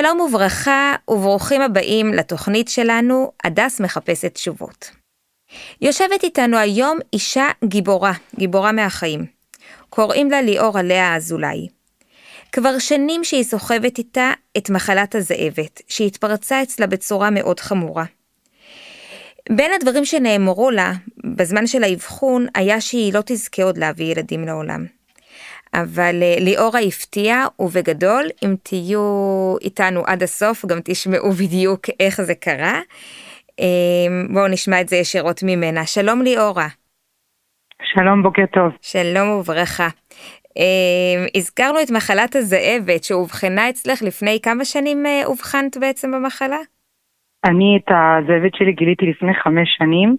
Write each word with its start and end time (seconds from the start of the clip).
שלום 0.00 0.20
וברכה 0.20 0.94
וברוכים 1.08 1.60
הבאים 1.60 2.14
לתוכנית 2.14 2.68
שלנו, 2.68 3.32
הדס 3.44 3.80
מחפשת 3.80 4.34
תשובות. 4.34 4.90
יושבת 5.80 6.24
איתנו 6.24 6.58
היום 6.58 6.98
אישה 7.12 7.46
גיבורה, 7.64 8.12
גיבורה 8.38 8.72
מהחיים. 8.72 9.26
קוראים 9.90 10.30
לה 10.30 10.42
ליאור 10.42 10.78
עליה 10.78 11.16
אזולאי. 11.16 11.68
כבר 12.52 12.78
שנים 12.78 13.24
שהיא 13.24 13.44
סוחבת 13.44 13.98
איתה 13.98 14.32
את 14.56 14.70
מחלת 14.70 15.14
הזאבת, 15.14 15.80
שהתפרצה 15.88 16.62
אצלה 16.62 16.86
בצורה 16.86 17.30
מאוד 17.30 17.60
חמורה. 17.60 18.04
בין 19.50 19.70
הדברים 19.72 20.04
שנאמרו 20.04 20.70
לה 20.70 20.92
בזמן 21.36 21.66
של 21.66 21.84
האבחון 21.84 22.46
היה 22.54 22.80
שהיא 22.80 23.12
לא 23.12 23.20
תזכה 23.26 23.62
עוד 23.62 23.78
להביא 23.78 24.12
ילדים 24.12 24.44
לעולם. 24.44 24.97
אבל 25.74 26.14
אה, 26.22 26.34
ליאורה 26.40 26.80
הפתיעה 26.80 27.46
ובגדול 27.58 28.24
אם 28.44 28.54
תהיו 28.62 29.04
איתנו 29.60 30.00
עד 30.06 30.22
הסוף 30.22 30.66
גם 30.66 30.78
תשמעו 30.84 31.30
בדיוק 31.30 31.80
איך 32.00 32.20
זה 32.20 32.34
קרה. 32.34 32.80
אה, 33.60 34.08
בואו 34.34 34.48
נשמע 34.48 34.80
את 34.80 34.88
זה 34.88 34.96
ישירות 34.96 35.40
ממנה. 35.42 35.80
שלום 35.84 36.22
ליאורה. 36.22 36.68
שלום, 37.82 38.22
בוקר 38.22 38.46
טוב. 38.46 38.72
שלום 38.82 39.28
וברכה. 39.28 39.88
אה, 40.58 41.26
הזכרנו 41.34 41.78
את 41.82 41.90
מחלת 41.96 42.36
הזאבת 42.36 43.04
שאובחנה 43.04 43.68
אצלך 43.68 44.02
לפני 44.02 44.38
כמה 44.42 44.64
שנים 44.64 44.98
אובחנת 45.24 45.76
בעצם 45.80 46.10
במחלה? 46.12 46.58
אני 47.44 47.78
את 47.78 47.90
הזאבת 47.90 48.54
שלי 48.54 48.72
גיליתי 48.72 49.06
לפני 49.06 49.34
חמש 49.34 49.68
שנים, 49.78 50.16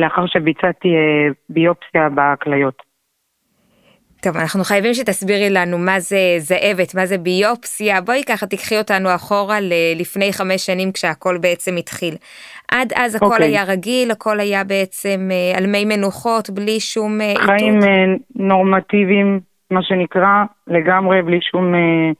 לאחר 0.00 0.26
שביצעתי 0.26 0.88
ביופסיה 1.48 2.08
בכליות. 2.14 2.87
טוב, 4.22 4.36
אנחנו 4.36 4.64
חייבים 4.64 4.94
שתסבירי 4.94 5.50
לנו 5.50 5.78
מה 5.78 6.00
זה 6.00 6.18
זאבת, 6.38 6.94
מה 6.94 7.06
זה 7.06 7.18
ביופסיה. 7.18 8.00
בואי 8.00 8.22
ככה 8.28 8.46
תיקחי 8.46 8.78
אותנו 8.78 9.14
אחורה 9.14 9.58
לפני 9.96 10.32
חמש 10.32 10.66
שנים 10.66 10.92
כשהכל 10.92 11.38
בעצם 11.40 11.76
התחיל. 11.76 12.14
עד 12.72 12.92
אז 12.96 13.14
הכל 13.14 13.26
okay. 13.26 13.32
אוקיי. 13.32 13.46
היה 13.46 13.64
רגיל, 13.64 14.10
הכל 14.10 14.40
היה 14.40 14.64
בעצם 14.64 15.28
אה, 15.30 15.58
על 15.58 15.66
מי 15.66 15.84
מנוחות, 15.84 16.50
בלי 16.50 16.80
שום 16.80 17.20
אה, 17.20 17.30
איתות. 17.30 17.44
חיים 17.44 17.82
אה, 17.82 18.14
נורמטיביים, 18.36 19.40
מה 19.70 19.82
שנקרא, 19.82 20.44
לגמרי, 20.66 21.22
בלי 21.22 21.38
שום 21.40 21.74
אה, 21.74 22.10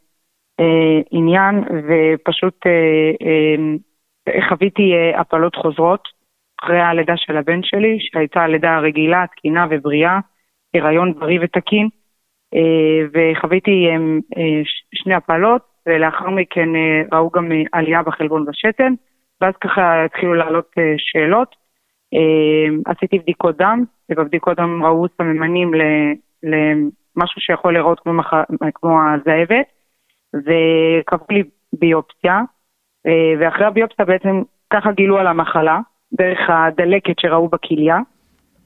אה, 0.60 1.00
עניין, 1.10 1.64
ופשוט 1.88 2.66
אה, 2.66 2.72
אה, 3.26 4.48
חוויתי 4.48 4.92
אה, 4.94 5.20
הפלות 5.20 5.56
חוזרות 5.56 6.08
אחרי 6.62 6.80
הלידה 6.80 7.14
של 7.16 7.36
הבן 7.36 7.60
שלי, 7.62 7.96
שהייתה 8.00 8.46
לידה 8.46 8.78
רגילה, 8.78 9.24
תקינה 9.36 9.66
ובריאה. 9.70 10.18
הריון 10.74 11.14
בריא 11.14 11.38
ותקין, 11.42 11.88
אה, 12.54 13.06
וחוויתי 13.12 13.86
אה, 13.88 13.94
אה, 14.36 14.60
שני 14.94 15.14
הפלות, 15.14 15.62
ולאחר 15.86 16.30
מכן 16.30 16.68
ראו 17.12 17.30
גם 17.30 17.48
עלייה 17.72 18.02
בחלבון 18.02 18.44
בשתן, 18.44 18.94
ואז 19.40 19.54
ככה 19.60 20.04
התחילו 20.04 20.34
לעלות 20.34 20.70
שאלות. 20.98 21.56
עשיתי 22.86 23.18
בדיקות 23.18 23.56
דם, 23.56 23.84
ובבדיקות 24.10 24.56
דם 24.56 24.84
ראו 24.84 25.06
סממנים 25.16 25.70
למשהו 26.42 27.40
שיכול 27.40 27.74
לראות 27.74 28.00
כמו, 28.00 28.12
מח... 28.12 28.32
כמו 28.74 28.98
הזאבת, 29.02 29.66
וקבעו 30.34 31.26
לי 31.30 31.42
ביופסיה, 31.72 32.40
ואחרי 33.40 33.66
הביופסיה 33.66 34.04
בעצם 34.04 34.42
ככה 34.72 34.92
גילו 34.92 35.18
על 35.18 35.26
המחלה, 35.26 35.80
דרך 36.12 36.38
הדלקת 36.48 37.18
שראו 37.18 37.48
בכליה. 37.48 37.98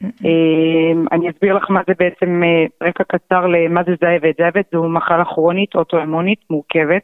אמ, 0.04 1.04
אני 1.12 1.30
אסביר 1.30 1.54
לך 1.54 1.70
מה 1.70 1.80
זה 1.86 1.92
בעצם 1.98 2.42
אה, 2.44 2.88
רקע 2.88 3.04
קצר 3.04 3.46
למה 3.46 3.82
זה 3.82 3.92
זאבת. 4.00 4.36
זאבת 4.36 4.66
זו 4.72 4.88
מחלה 4.88 5.24
כרונית 5.24 5.74
אוטואמונית 5.74 6.40
מורכבת, 6.50 7.02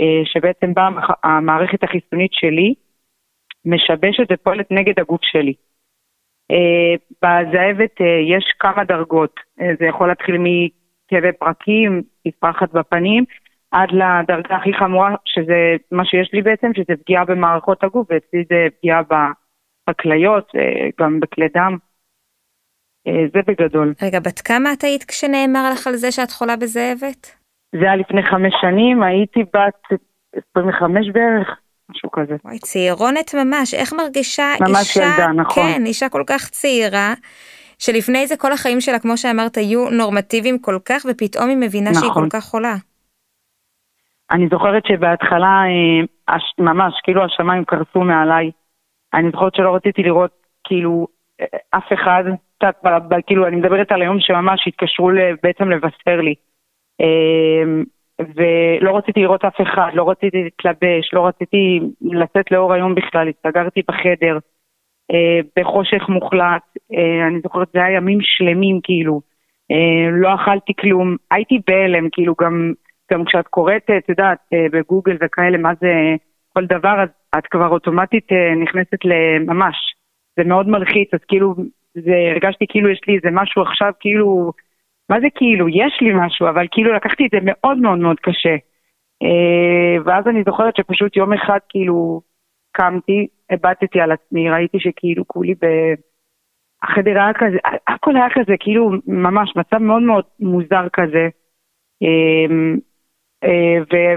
אה, 0.00 0.22
שבעצם 0.24 0.74
באה 0.74 0.88
המערכת 1.24 1.84
החיסונית 1.84 2.32
שלי 2.32 2.74
משבשת 3.64 4.26
ופועלת 4.32 4.70
נגד 4.70 5.00
הגוף 5.00 5.20
שלי. 5.22 5.54
אה, 6.50 6.94
בזאבת 7.22 8.00
יש 8.28 8.44
כמה 8.58 8.84
דרגות, 8.84 9.40
זה 9.78 9.84
יכול 9.86 10.08
להתחיל 10.08 10.36
מכאבי 10.38 11.32
פרקים, 11.32 12.02
תפרחת 12.28 12.72
בפנים, 12.72 13.24
עד 13.70 13.88
לדרגה 13.92 14.56
הכי 14.56 14.74
חמורה, 14.74 15.14
שזה 15.24 15.76
מה 15.90 16.04
שיש 16.04 16.30
לי 16.32 16.42
בעצם, 16.42 16.70
שזה 16.74 16.96
פגיעה 17.02 17.24
במערכות 17.24 17.84
הגוף, 17.84 18.06
ואצלי 18.10 18.44
זה 18.48 18.66
פגיעה 18.78 19.02
בכליות, 19.88 20.52
גם 21.00 21.20
בכלי 21.20 21.46
דם. 21.54 21.76
אה, 23.06 23.24
זה 23.34 23.40
בגדול. 23.46 23.94
רגע, 24.02 24.20
בת 24.20 24.40
כמה 24.40 24.72
את 24.72 24.84
היית 24.84 25.04
כשנאמר 25.04 25.70
לך 25.72 25.86
על 25.86 25.94
זה 25.94 26.12
שאת 26.12 26.30
חולה 26.30 26.56
בזאבת? 26.56 27.36
זה 27.72 27.80
היה 27.80 27.96
לפני 27.96 28.22
חמש 28.22 28.54
שנים, 28.60 29.02
הייתי 29.02 29.40
בת 29.54 29.98
25 30.56 31.06
בערך, 31.12 31.48
משהו 31.90 32.10
כזה. 32.10 32.36
וואי, 32.44 32.58
צעירונת 32.58 33.34
ממש, 33.34 33.74
איך 33.74 33.92
מרגישה 33.92 34.52
ממש 34.60 34.80
אישה, 34.80 35.00
ילדה, 35.00 35.32
נכון. 35.32 35.62
כן, 35.62 35.86
אישה 35.86 36.08
כל 36.08 36.22
כך 36.26 36.48
צעירה, 36.48 37.14
שלפני 37.78 38.26
זה 38.26 38.36
כל 38.36 38.52
החיים 38.52 38.80
שלה, 38.80 38.98
כמו 38.98 39.16
שאמרת, 39.16 39.56
היו 39.56 39.90
נורמטיביים 39.90 40.58
כל 40.58 40.78
כך, 40.84 41.06
ופתאום 41.10 41.48
היא 41.48 41.56
מבינה 41.56 41.90
נכון. 41.90 42.02
שהיא 42.02 42.12
כל 42.12 42.28
כך 42.30 42.44
חולה. 42.44 42.74
אני 44.30 44.48
זוכרת 44.50 44.82
שבהתחלה, 44.86 45.62
אה, 46.28 46.36
ממש, 46.58 46.94
כאילו 47.04 47.24
השמיים 47.24 47.64
קרסו 47.64 48.00
מעליי. 48.00 48.50
אני 49.14 49.30
זוכרת 49.30 49.54
שלא 49.54 49.74
רציתי 49.74 50.02
לראות, 50.02 50.30
כאילו, 50.64 51.06
אף 51.70 51.92
אחד, 51.92 52.24
כאילו, 53.26 53.46
אני 53.46 53.56
מדברת 53.56 53.92
על 53.92 54.02
היום 54.02 54.20
שממש 54.20 54.64
התקשרו 54.66 55.10
בעצם 55.42 55.70
לבשר 55.70 56.20
לי. 56.20 56.34
אמ, 57.00 57.84
ולא 58.18 58.96
רציתי 58.96 59.20
לראות 59.22 59.44
אף 59.44 59.60
אחד, 59.60 59.90
לא 59.94 60.10
רציתי 60.10 60.42
להתלבש, 60.42 61.12
לא 61.12 61.26
רציתי 61.26 61.80
לצאת 62.02 62.50
לאור 62.50 62.72
היום 62.72 62.94
בכלל, 62.94 63.28
הסתגרתי 63.28 63.82
בחדר, 63.88 64.38
אה, 65.12 65.40
בחושך 65.56 66.08
מוחלט, 66.08 66.62
אה, 66.94 67.26
אני 67.26 67.40
זוכרת, 67.42 67.68
זה 67.72 67.84
היה 67.84 67.96
ימים 67.96 68.18
שלמים 68.22 68.80
כאילו, 68.82 69.20
אה, 69.70 70.10
לא 70.10 70.34
אכלתי 70.34 70.72
כלום, 70.80 71.16
הייתי 71.30 71.60
בהלם, 71.66 72.08
כאילו 72.12 72.34
גם, 72.40 72.72
גם 73.12 73.24
כשאת 73.24 73.48
קוראת, 73.48 73.90
את 73.98 74.08
יודעת, 74.08 74.38
בגוגל 74.72 75.16
וכאלה, 75.22 75.58
מה 75.58 75.72
זה 75.80 75.92
כל 76.52 76.66
דבר, 76.66 77.02
אז 77.02 77.08
את 77.38 77.46
כבר 77.46 77.68
אוטומטית 77.68 78.28
נכנסת 78.62 78.98
לממש, 79.04 79.93
זה 80.36 80.44
מאוד 80.44 80.68
מלחיץ, 80.68 81.14
אז 81.14 81.20
כאילו 81.28 81.54
זה, 81.94 82.14
הרגשתי 82.32 82.64
כאילו 82.68 82.90
יש 82.90 83.00
לי 83.08 83.16
איזה 83.16 83.28
משהו 83.32 83.62
עכשיו, 83.62 83.92
כאילו, 84.00 84.52
מה 85.10 85.20
זה 85.20 85.26
כאילו? 85.34 85.68
יש 85.68 85.98
לי 86.00 86.12
משהו, 86.14 86.48
אבל 86.48 86.66
כאילו 86.70 86.92
לקחתי 86.92 87.26
את 87.26 87.30
זה 87.30 87.38
מאוד 87.42 87.78
מאוד 87.78 87.98
מאוד 87.98 88.20
קשה. 88.20 88.56
אה, 89.22 90.02
ואז 90.04 90.26
אני 90.26 90.42
זוכרת 90.46 90.76
שפשוט 90.76 91.16
יום 91.16 91.32
אחד 91.32 91.58
כאילו 91.68 92.20
קמתי, 92.72 93.26
הבטתי 93.50 94.00
על 94.00 94.12
עצמי, 94.12 94.50
ראיתי 94.50 94.78
שכאילו 94.80 95.24
כולי 95.26 95.54
ב... 95.54 95.66
החדר 96.82 97.10
היה 97.10 97.32
כזה, 97.34 97.58
הכל 97.86 98.16
היה 98.16 98.26
כזה, 98.34 98.54
כאילו 98.60 98.90
ממש 99.06 99.52
מצב 99.56 99.78
מאוד 99.78 100.02
מאוד 100.02 100.24
מוזר 100.40 100.88
כזה. 100.92 101.28
אה, 102.02 102.46
אה, 103.44 103.76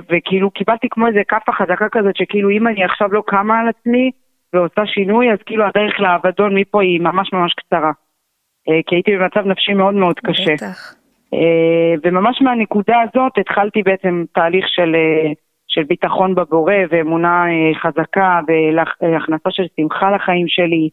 וכאילו 0.10 0.52
קיבלתי 0.52 0.88
כמו 0.90 1.08
איזה 1.08 1.20
כאפה 1.28 1.52
חזקה 1.52 1.90
כזאת, 1.92 2.16
שכאילו 2.16 2.50
אם 2.50 2.68
אני 2.68 2.84
עכשיו 2.84 3.14
לא 3.14 3.24
קמה 3.28 3.60
על 3.60 3.68
עצמי, 3.68 4.12
ועושה 4.54 4.86
שינוי, 4.86 5.32
אז 5.34 5.38
כאילו 5.46 5.64
הדרך 5.66 6.00
לאבדון 6.00 6.58
מפה 6.58 6.82
היא 6.82 7.02
ממש 7.02 7.34
ממש 7.34 7.54
קצרה. 7.54 7.92
אה, 8.70 8.80
כי 8.88 8.96
הייתי 8.96 9.18
במצב 9.18 9.48
נפשי 9.48 9.74
מאוד 9.74 9.94
מאוד 9.94 10.20
קשה. 10.20 10.54
בטח. 10.54 10.96
אה, 11.34 11.94
וממש 12.04 12.42
מהנקודה 12.42 12.96
הזאת 13.02 13.32
התחלתי 13.38 13.84
בעצם 13.84 14.24
תהליך 14.34 14.66
של, 14.68 14.96
אה, 14.96 15.32
של 15.68 15.84
ביטחון 15.84 16.36
בבורא 16.36 16.74
ואמונה 16.90 17.46
חזקה 17.82 18.40
והכנסה 18.48 19.52
של 19.52 19.64
שמחה 19.76 20.12
לחיים 20.12 20.48
שלי. 20.48 20.90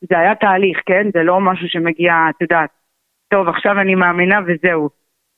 זה 0.00 0.18
היה 0.18 0.34
תהליך, 0.34 0.80
כן? 0.86 1.06
זה 1.14 1.22
לא 1.22 1.40
משהו 1.40 1.68
שמגיע, 1.68 2.12
את 2.30 2.40
יודעת, 2.40 2.70
טוב, 3.28 3.48
עכשיו 3.48 3.80
אני 3.80 3.94
מאמינה 3.94 4.38
וזהו. 4.46 4.88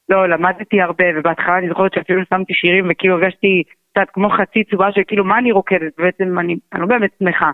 לא, 0.08 0.28
למדתי 0.28 0.80
הרבה, 0.80 1.04
ובהתחלה 1.16 1.58
אני 1.58 1.68
זוכרת 1.68 1.92
שאפילו 1.94 2.22
שמתי 2.34 2.54
שירים 2.54 2.86
וכאילו 2.90 3.14
הרגשתי 3.14 3.62
קצת 3.98 4.10
כמו 4.12 4.30
חצי 4.30 4.64
צורה 4.64 4.92
של 4.92 5.00
כאילו 5.06 5.24
מה 5.24 5.38
אני 5.38 5.52
רוקדת, 5.52 5.92
בעצם 5.98 6.38
אני, 6.38 6.56
אני 6.72 6.80
לא 6.80 6.86
באמת 6.86 7.10
שמחה. 7.18 7.50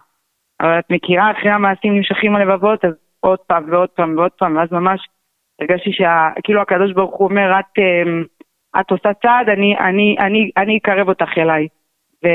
אבל 0.61 0.79
את 0.79 0.85
מכירה, 0.91 1.31
אחרי 1.31 1.51
המעשים 1.51 1.97
נמשכים 1.97 2.37
הלבבות, 2.37 2.85
אז 2.85 2.93
עוד 3.21 3.39
פעם 3.39 3.65
ועוד 3.71 3.89
פעם 3.89 4.19
ועוד 4.19 4.31
פעם, 4.31 4.57
ואז 4.57 4.73
ממש 4.73 5.01
הרגשתי 5.61 5.91
שכאילו 5.93 6.63
הקדוש 6.63 6.93
ברוך 6.93 7.17
הוא 7.17 7.29
אומר, 7.29 7.59
את, 7.61 7.79
אמ, 7.79 8.25
את 8.81 8.91
עושה 8.91 9.15
צעד, 9.23 9.49
אני, 9.49 9.79
אני, 9.79 10.17
אני, 10.21 10.51
אני 10.57 10.79
אקרב 10.79 11.09
אותך 11.09 11.39
אליי. 11.39 11.69
ו, 12.25 12.29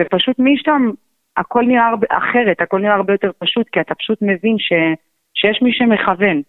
ופשוט 0.00 0.36
משם 0.38 0.90
הכל 1.36 1.62
נראה 1.62 1.88
הרבה, 1.88 2.06
אחרת, 2.10 2.60
הכל 2.60 2.78
נראה 2.80 2.94
הרבה 2.94 3.12
יותר 3.12 3.30
פשוט, 3.38 3.68
כי 3.68 3.80
אתה 3.80 3.94
פשוט 3.94 4.18
מבין 4.22 4.58
ש, 4.58 4.72
שיש 5.34 5.62
מי 5.62 5.72
שמכוון, 5.72 6.42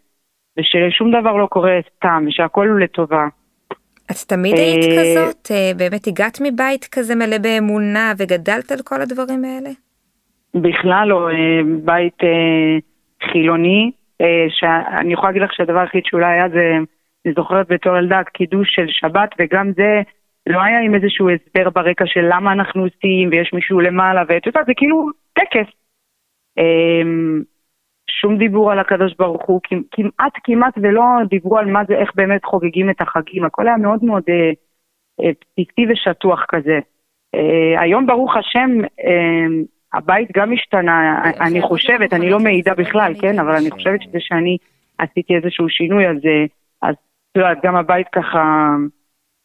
וששום 0.57 1.11
דבר 1.11 1.35
לא 1.35 1.45
קורה 1.45 1.79
סתם, 1.95 2.23
ושהכל 2.27 2.67
הוא 2.67 2.79
לטובה. 2.79 3.27
את 4.13 4.29
תמיד 4.29 4.55
היית 4.55 4.83
אה, 4.83 4.97
כזאת? 4.99 5.51
אה, 5.51 5.71
באמת 5.77 6.07
הגעת 6.07 6.37
מבית 6.41 6.85
כזה 6.91 7.15
מלא 7.15 7.37
באמונה 7.37 8.13
וגדלת 8.17 8.71
על 8.71 8.79
כל 8.83 9.01
הדברים 9.01 9.45
האלה? 9.45 9.69
בכלל 10.55 11.07
לא, 11.07 11.29
אה, 11.29 11.61
בית 11.83 12.19
חילוני, 13.31 13.91
שאני 14.49 15.13
יכולה 15.13 15.29
להגיד 15.29 15.41
לך 15.41 15.53
שהדבר 15.53 15.79
היחיד 15.79 16.03
שאולי 16.05 16.33
היה 16.33 16.49
זה, 16.49 16.77
אני 17.25 17.33
זוכרת 17.33 17.67
בתור 17.67 17.97
ילדה 17.97 18.21
קידוש 18.33 18.67
של 18.75 18.85
שבת, 18.87 19.29
וגם 19.39 19.71
זה 19.75 20.01
לא 20.47 20.61
היה 20.61 20.79
עם 20.79 20.95
איזשהו 20.95 21.29
הסבר 21.29 21.69
ברקע 21.69 22.05
של 22.07 22.27
למה 22.29 22.51
אנחנו 22.51 22.83
עושים, 22.83 23.29
ויש 23.31 23.53
מישהו 23.53 23.79
למעלה, 23.79 24.23
ואת 24.27 24.45
יודעת, 24.45 24.65
זה 24.65 24.71
כאילו 24.77 25.09
טקס. 25.33 25.69
שום 28.23 28.37
דיבור 28.37 28.71
על 28.71 28.79
הקדוש 28.79 29.13
ברוך 29.19 29.45
הוא, 29.45 29.61
כמעט 29.91 30.33
כמעט 30.43 30.73
ולא 30.81 31.03
דיברו 31.29 31.57
על 31.57 31.65
מה 31.65 31.81
זה, 31.87 31.93
איך 31.93 32.11
באמת 32.15 32.45
חוגגים 32.45 32.89
את 32.89 33.01
החגים, 33.01 33.45
הכל 33.45 33.67
היה 33.67 33.77
מאוד 33.77 34.03
מאוד 34.03 34.23
אה, 34.29 34.51
אה, 35.21 35.89
ושטוח 35.89 36.45
כזה. 36.49 36.79
אה, 37.35 37.81
היום 37.81 38.07
ברוך 38.07 38.35
השם, 38.37 38.69
אה, 39.05 39.63
הבית 39.93 40.29
גם 40.33 40.53
השתנה, 40.53 41.21
אני 41.41 41.61
חושבת, 41.61 42.13
אני 42.13 42.29
לא 42.29 42.39
מעידה 42.39 42.73
בכלל, 42.73 43.13
כן, 43.21 43.39
אבל 43.39 43.55
אני 43.55 43.71
חושבת 43.71 44.01
שזה 44.01 44.17
שאני 44.19 44.57
עשיתי 44.97 45.35
איזשהו 45.35 45.69
שינוי, 45.69 46.07
אז, 46.07 46.17
את 46.83 47.37
יודעת, 47.37 47.57
גם 47.63 47.75
הבית 47.75 48.07
ככה 48.07 48.75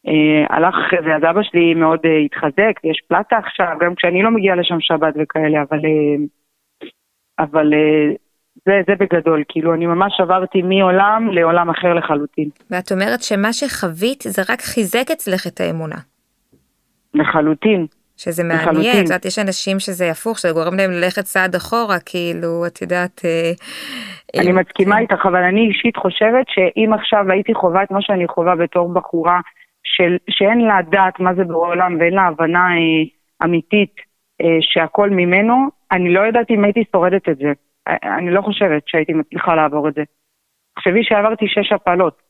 אה, 0.07 0.45
הלך 0.49 0.75
אחרי 0.75 0.99
זה, 1.03 1.15
אז 1.15 1.23
אבא 1.29 1.43
שלי 1.43 1.73
מאוד 1.73 1.99
אה, 2.05 2.17
התחזק, 2.17 2.79
יש 2.83 3.01
פלטה 3.07 3.37
עכשיו, 3.37 3.77
גם 3.79 3.95
כשאני 3.95 4.23
לא 4.23 4.31
מגיעה 4.31 4.55
לשם 4.55 4.79
שבת 4.79 5.13
וכאלה, 5.19 5.61
אבל, 5.61 5.79
אה, 5.85 6.15
אבל 7.39 7.73
אה, 7.73 8.15
זה, 8.65 8.81
זה 8.87 8.93
בגדול, 8.99 9.43
כאילו 9.49 9.73
אני 9.73 9.85
ממש 9.85 10.19
עברתי 10.19 10.61
מעולם 10.61 11.27
לעולם 11.31 11.69
אחר 11.69 11.93
לחלוטין. 11.93 12.49
ואת 12.71 12.91
אומרת 12.91 13.21
שמה 13.21 13.53
שחווית 13.53 14.21
זה 14.21 14.41
רק 14.49 14.61
חיזק 14.61 15.11
אצלך 15.11 15.47
את 15.47 15.61
האמונה. 15.61 15.95
לחלוטין. 17.13 17.85
שזה 18.17 18.43
מעניין, 18.43 18.97
את 18.97 19.03
יודעת, 19.03 19.25
יש 19.25 19.39
אנשים 19.39 19.79
שזה 19.79 20.11
הפוך, 20.11 20.39
שזה 20.39 20.53
גורם 20.53 20.75
להם 20.77 20.91
ללכת 20.91 21.23
צעד 21.23 21.55
אחורה, 21.55 21.99
כאילו, 22.05 22.65
את 22.67 22.81
יודעת... 22.81 23.21
אה, 23.25 23.51
אני 24.41 24.51
מסכימה 24.51 24.95
כן. 24.95 25.01
איתך, 25.01 25.25
אבל 25.25 25.43
אני 25.43 25.67
אישית 25.67 25.97
חושבת 25.97 26.45
שאם 26.49 26.93
עכשיו 26.93 27.31
הייתי 27.31 27.53
חווה 27.53 27.83
את 27.83 27.91
מה 27.91 28.01
שאני 28.01 28.27
חווה 28.27 28.55
בתור 28.55 28.93
בחורה, 28.93 29.39
של, 29.83 30.17
שאין 30.29 30.61
לה 30.61 30.79
דעת 30.89 31.19
מה 31.19 31.33
זה 31.33 31.43
בעולם 31.43 31.97
ואין 31.99 32.13
לה 32.13 32.21
הבנה 32.21 32.67
אה, 32.71 33.45
אמיתית 33.45 33.95
אה, 34.41 34.57
שהכל 34.61 35.09
ממנו, 35.09 35.55
אני 35.91 36.13
לא 36.13 36.19
יודעת 36.19 36.49
אם 36.49 36.63
הייתי 36.63 36.83
שורדת 36.91 37.29
את 37.29 37.37
זה. 37.37 37.51
אני 38.17 38.31
לא 38.31 38.41
חושבת 38.41 38.83
שהייתי 38.87 39.13
מצליחה 39.13 39.55
לעבור 39.55 39.87
את 39.87 39.93
זה. 39.93 40.03
תחשבי 40.75 41.03
שעברתי 41.03 41.45
שש 41.47 41.71
הפלות. 41.71 42.21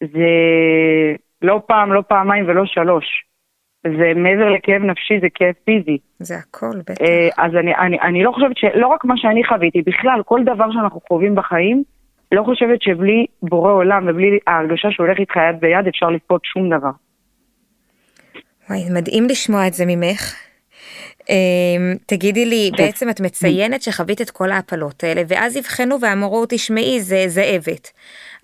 זה 0.00 0.30
לא 1.42 1.62
פעם, 1.66 1.92
לא 1.92 2.02
פעמיים 2.08 2.48
ולא 2.48 2.66
שלוש. 2.66 3.04
זה 3.82 4.12
מעבר 4.16 4.50
לכאב 4.50 4.82
נפשי, 4.82 5.20
זה 5.20 5.26
כאב 5.34 5.54
פיזי. 5.64 5.98
זה 6.18 6.34
הכל, 6.36 6.78
בטח. 6.78 7.04
אה, 7.04 7.28
אז 7.38 7.56
אני, 7.56 7.74
אני, 7.74 8.00
אני 8.00 8.24
לא 8.24 8.32
חושבת 8.32 8.56
שלא 8.56 8.86
רק 8.86 9.04
מה 9.04 9.14
שאני 9.16 9.44
חוויתי, 9.44 9.82
בכלל, 9.82 10.22
כל 10.24 10.40
דבר 10.44 10.72
שאנחנו 10.72 11.00
חווים 11.08 11.34
בחיים, 11.34 11.82
לא 12.32 12.42
חושבת 12.42 12.82
שבלי 12.82 13.26
בורא 13.42 13.72
עולם 13.72 14.08
ובלי 14.08 14.38
ההרגשה 14.46 14.88
שהוא 14.90 15.06
הולך 15.06 15.18
איתך 15.18 15.36
יד 15.36 15.60
ביד 15.60 15.86
אפשר 15.88 16.06
לצפות 16.06 16.44
שום 16.44 16.68
דבר. 16.68 16.90
וואי, 18.70 18.80
מדהים 18.94 19.24
לשמוע 19.30 19.66
את 19.66 19.72
זה 19.74 19.84
ממך. 19.86 20.49
אמ, 21.28 21.94
תגידי 22.06 22.44
לי, 22.44 22.70
כן. 22.76 22.84
בעצם 22.84 23.10
את 23.10 23.20
מציינת 23.20 23.82
שחווית 23.82 24.20
את 24.20 24.30
כל 24.30 24.50
ההפלות 24.50 25.04
האלה, 25.04 25.22
ואז 25.28 25.58
אבחנו 25.58 26.00
ואמרו, 26.00 26.44
תשמעי, 26.48 27.00
זה 27.00 27.24
זאבת. 27.26 27.92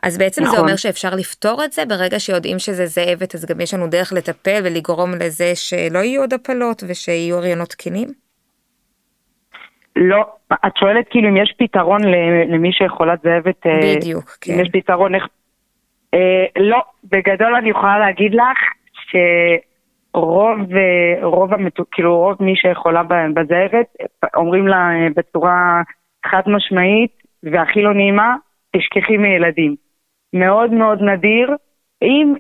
אז 0.02 0.18
בעצם 0.18 0.42
נכון. 0.42 0.56
זה 0.56 0.60
אומר 0.60 0.76
שאפשר 0.76 1.14
לפתור 1.14 1.64
את 1.64 1.72
זה 1.72 1.84
ברגע 1.86 2.20
שיודעים 2.20 2.58
שזה 2.58 2.86
זאבת, 2.86 3.34
אז 3.34 3.44
גם 3.44 3.60
יש 3.60 3.74
לנו 3.74 3.86
דרך 3.86 4.12
לטפל 4.12 4.60
ולגרום 4.64 5.10
לזה 5.14 5.52
שלא 5.54 5.98
יהיו 5.98 6.20
עוד 6.20 6.32
הפלות 6.32 6.82
ושיהיו 6.88 7.36
הריונות 7.36 7.68
תקינים? 7.68 8.08
לא, 9.96 10.26
את 10.66 10.76
שואלת 10.76 11.06
כאילו 11.10 11.28
אם 11.28 11.36
יש 11.36 11.54
פתרון 11.58 12.00
למי 12.48 12.72
שיכולת 12.72 13.22
זאבת? 13.22 13.66
אה, 13.66 13.96
בדיוק, 13.96 14.36
כן. 14.40 14.52
אם 14.52 14.60
יש 14.60 14.68
פתרון 14.72 15.14
איך... 15.14 15.24
אה, 16.14 16.44
לא, 16.56 16.82
בגדול 17.04 17.54
אני 17.54 17.70
יכולה 17.70 17.98
להגיד 17.98 18.34
לך 18.34 18.58
ש... 18.92 19.16
רוב, 20.16 20.58
רוב, 21.22 21.54
המת... 21.54 21.72
כאילו, 21.92 22.18
רוב 22.18 22.36
מי 22.40 22.56
שיכולה 22.56 23.02
בזאבת, 23.34 23.86
אומרים 24.36 24.68
לה 24.68 24.76
אה, 24.76 25.08
בצורה 25.16 25.82
חד 26.26 26.42
משמעית 26.46 27.12
והכי 27.42 27.82
לא 27.82 27.94
נעימה, 27.94 28.36
תשכחי 28.76 29.16
מילדים. 29.16 29.76
מאוד 30.32 30.72
מאוד 30.72 31.02
נדיר, 31.02 31.56
אם, 32.02 32.34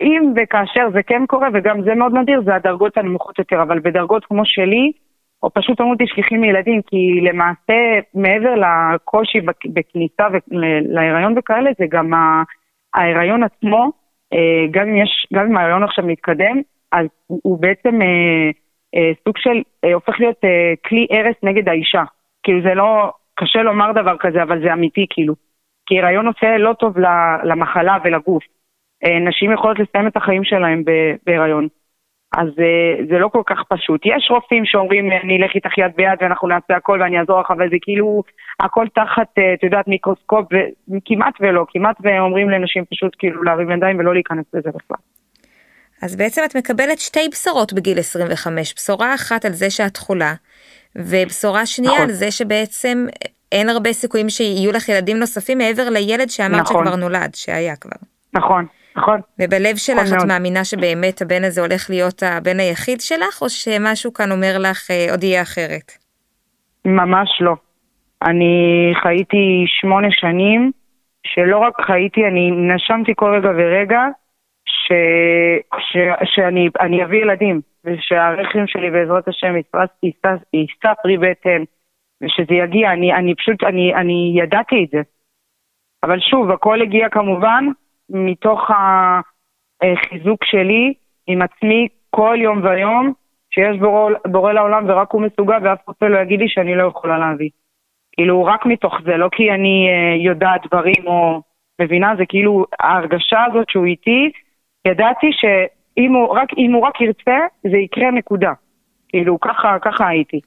אם 0.00 0.32
וכאשר 0.36 0.88
זה 0.92 1.02
כן 1.02 1.26
קורה, 1.26 1.48
וגם 1.54 1.82
זה 1.82 1.94
מאוד 1.94 2.12
נדיר, 2.14 2.42
זה 2.44 2.54
הדרגות 2.54 2.96
הנמוכות 2.96 3.38
יותר, 3.38 3.62
אבל 3.62 3.78
בדרגות 3.78 4.24
כמו 4.24 4.44
שלי, 4.44 4.92
או 5.42 5.50
פשוט 5.50 5.80
אמרו 5.80 5.94
תשכחי 5.98 6.36
מילדים, 6.36 6.82
כי 6.82 7.20
למעשה, 7.22 7.74
מעבר 8.14 8.54
לקושי 8.54 9.38
בכניסה 9.64 10.24
להיריון 10.88 11.38
וכאלה, 11.38 11.70
זה 11.78 11.84
גם 11.88 12.12
ההיריון 12.94 13.42
עצמו, 13.42 13.90
אה, 14.32 14.66
גם 14.70 14.88
אם, 14.88 14.96
יש, 14.96 15.26
גם 15.32 15.46
אם 15.46 15.56
ההיריון 15.56 15.82
עכשיו 15.82 16.06
מתקדם, 16.06 16.60
אז 16.92 17.06
הוא 17.26 17.60
בעצם 17.60 18.02
אה, 18.02 18.50
אה, 18.94 19.12
סוג 19.24 19.38
של, 19.38 19.62
אה, 19.84 19.94
הופך 19.94 20.20
להיות 20.20 20.44
אה, 20.44 20.72
כלי 20.88 21.06
הרס 21.10 21.36
נגד 21.42 21.68
האישה. 21.68 22.02
כאילו 22.42 22.62
זה 22.62 22.74
לא, 22.74 23.12
קשה 23.34 23.62
לומר 23.62 23.92
דבר 23.92 24.16
כזה, 24.20 24.42
אבל 24.42 24.62
זה 24.62 24.72
אמיתי 24.72 25.06
כאילו. 25.10 25.34
כי 25.86 26.00
הריון 26.00 26.26
עושה 26.26 26.58
לא 26.58 26.72
טוב 26.72 26.98
למחלה 27.44 27.98
ולגוף. 28.04 28.44
אה, 29.04 29.18
נשים 29.18 29.52
יכולות 29.52 29.78
לסיים 29.78 30.06
את 30.06 30.16
החיים 30.16 30.44
שלהם 30.44 30.82
בהיריון. 31.26 31.68
אז 32.32 32.48
אה, 32.58 33.04
זה 33.10 33.18
לא 33.18 33.28
כל 33.28 33.42
כך 33.46 33.58
פשוט. 33.68 34.00
יש 34.04 34.30
רופאים 34.30 34.64
שאומרים, 34.64 35.10
אני 35.24 35.36
אלך 35.36 35.54
איתך 35.54 35.78
יד 35.78 35.92
ביד 35.96 36.18
ואנחנו 36.20 36.48
נעשה 36.48 36.76
הכל 36.76 36.98
ואני 37.00 37.18
אעזור 37.18 37.40
לך, 37.40 37.50
אבל 37.50 37.70
זה 37.70 37.76
כאילו 37.80 38.22
הכל 38.60 38.86
תחת, 38.94 39.38
אה, 39.38 39.54
את 39.54 39.62
יודעת, 39.62 39.88
מיקרוסקופ, 39.88 40.46
וכמעט 40.88 41.34
ולא, 41.40 41.64
כמעט 41.68 41.96
ואומרים 42.00 42.50
לנשים 42.50 42.84
פשוט 42.84 43.16
כאילו 43.18 43.42
להרים 43.42 43.70
ידיים 43.70 43.98
ולא 43.98 44.14
להיכנס 44.14 44.44
לזה 44.54 44.70
בכלל. 44.70 44.96
אז 46.02 46.16
בעצם 46.16 46.42
את 46.44 46.56
מקבלת 46.56 46.98
שתי 46.98 47.28
בשורות 47.32 47.72
בגיל 47.72 47.98
25, 47.98 48.74
בשורה 48.74 49.14
אחת 49.14 49.44
על 49.44 49.52
זה 49.52 49.70
שאת 49.70 49.96
חולה, 49.96 50.34
ובשורה 50.96 51.66
שנייה 51.66 51.92
נכון. 51.92 52.04
על 52.04 52.12
זה 52.12 52.30
שבעצם 52.30 53.06
אין 53.52 53.68
הרבה 53.68 53.92
סיכויים 53.92 54.28
שיהיו 54.28 54.72
לך 54.72 54.88
ילדים 54.88 55.18
נוספים 55.18 55.58
מעבר 55.58 55.88
לילד 55.90 56.28
שאמרת 56.30 56.60
נכון. 56.60 56.84
שכבר 56.84 56.96
נולד, 56.96 57.34
שהיה 57.34 57.76
כבר. 57.76 57.96
נכון, 58.34 58.66
נכון. 58.96 59.20
ובלב 59.38 59.76
שלך 59.76 60.06
נכון 60.06 60.18
את. 60.18 60.24
מאמינה 60.24 60.64
שבאמת 60.64 61.22
הבן 61.22 61.44
הזה 61.44 61.60
הולך 61.60 61.90
להיות 61.90 62.22
הבן 62.22 62.60
היחיד 62.60 63.00
שלך, 63.00 63.42
או 63.42 63.48
שמשהו 63.48 64.12
כאן 64.12 64.32
אומר 64.32 64.58
לך 64.58 64.90
אה, 64.90 65.06
עוד 65.10 65.24
יהיה 65.24 65.42
אחרת? 65.42 65.92
ממש 66.84 67.28
לא. 67.40 67.54
אני 68.22 68.92
חייתי 69.02 69.64
שמונה 69.80 70.08
שנים, 70.10 70.70
שלא 71.26 71.58
רק 71.58 71.74
חייתי, 71.86 72.20
אני 72.26 72.50
נשמתי 72.74 73.12
כל 73.16 73.34
רגע 73.34 73.48
ורגע, 73.58 74.00
ש, 74.90 74.92
ש, 75.80 75.96
שאני 76.74 77.04
אביא 77.04 77.22
ילדים, 77.22 77.60
ושהרחם 77.84 78.66
שלי 78.66 78.90
בעזרת 78.90 79.28
השם 79.28 79.54
יישא 80.52 80.94
פרי 81.02 81.16
בטן, 81.16 81.62
ושזה 82.22 82.54
יגיע, 82.54 82.92
אני, 82.92 83.14
אני 83.14 83.34
פשוט, 83.34 83.64
אני, 83.64 83.94
אני 83.94 84.32
ידעתי 84.36 84.84
את 84.84 84.90
זה. 84.90 85.00
אבל 86.02 86.20
שוב, 86.20 86.50
הכל 86.50 86.82
הגיע 86.82 87.08
כמובן 87.08 87.64
מתוך 88.10 88.70
החיזוק 89.82 90.44
שלי 90.44 90.94
עם 91.26 91.42
עצמי 91.42 91.88
כל 92.10 92.36
יום 92.40 92.64
ויום, 92.64 93.12
שיש 93.50 93.76
בורא, 93.78 94.12
בורא 94.26 94.52
לעולם 94.52 94.84
ורק 94.88 95.12
הוא 95.12 95.22
מסוגל 95.22 95.58
ואף 95.62 95.88
רופא 95.88 96.04
לא 96.04 96.18
יגיד 96.18 96.40
לי 96.40 96.48
שאני 96.48 96.74
לא 96.74 96.88
יכולה 96.88 97.18
להביא. 97.18 97.50
כאילו, 98.12 98.44
רק 98.44 98.66
מתוך 98.66 98.94
זה, 99.04 99.16
לא 99.16 99.28
כי 99.32 99.50
אני 99.50 99.88
uh, 99.88 100.26
יודעת 100.26 100.60
דברים 100.66 101.06
או 101.06 101.42
מבינה, 101.80 102.12
זה 102.18 102.26
כאילו 102.28 102.64
ההרגשה 102.80 103.44
הזאת 103.44 103.70
שהוא 103.70 103.86
איתי, 103.86 104.30
ידעתי 104.84 105.26
שאם 105.32 106.12
הוא 106.12 106.28
רק, 106.28 106.48
הוא 106.74 106.86
רק 106.86 107.00
ירצה, 107.00 107.38
זה 107.62 107.76
יקרה 107.76 108.10
נקודה. 108.10 108.52
כאילו, 109.08 109.40
ככה, 109.40 109.76
ככה 109.82 110.08
הייתי. 110.08 110.40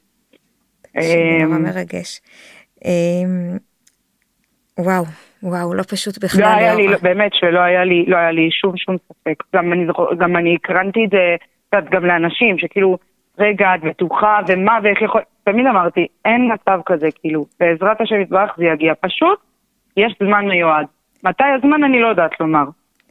נורא 0.95 1.55
אמ, 1.55 1.63
מרגש. 1.63 2.21
אמ, 2.85 3.57
וואו, 4.79 5.03
וואו, 5.43 5.73
לא 5.73 5.83
פשוט 5.83 6.23
בכלל. 6.23 6.41
לא 6.41 6.47
היה 6.47 6.75
לי, 6.75 6.87
באמת 7.01 7.31
שלא 7.33 7.59
היה 7.59 7.83
לי, 7.83 8.05
לא 8.07 8.17
היה 8.17 8.31
לי 8.31 8.51
שום 8.51 8.77
שום 8.77 8.95
ספק. 8.97 9.43
גם 9.55 9.73
אני, 9.73 9.85
גם 10.17 10.35
אני 10.35 10.55
הקרנתי 10.55 11.05
את 11.05 11.09
זה, 11.09 11.35
גם 11.91 12.05
לאנשים, 12.05 12.57
שכאילו, 12.59 12.97
רגע, 13.39 13.75
את 13.75 13.81
בטוחה, 13.81 14.39
ומה, 14.47 14.79
ואיך 14.83 15.01
יכול... 15.01 15.21
תמיד 15.43 15.65
אמרתי, 15.65 16.07
אין 16.25 16.51
מצב 16.53 16.79
כזה, 16.85 17.07
כאילו, 17.21 17.45
בעזרת 17.59 18.01
השם 18.01 18.21
יתברך 18.21 18.51
זה 18.57 18.65
יגיע. 18.65 18.93
פשוט, 19.01 19.39
יש 19.97 20.15
זמן 20.23 20.45
מיועד. 20.45 20.85
מתי 21.23 21.43
הזמן 21.43 21.83
אני 21.83 21.99
לא 21.99 22.07
יודעת 22.07 22.39
לומר. 22.39 22.63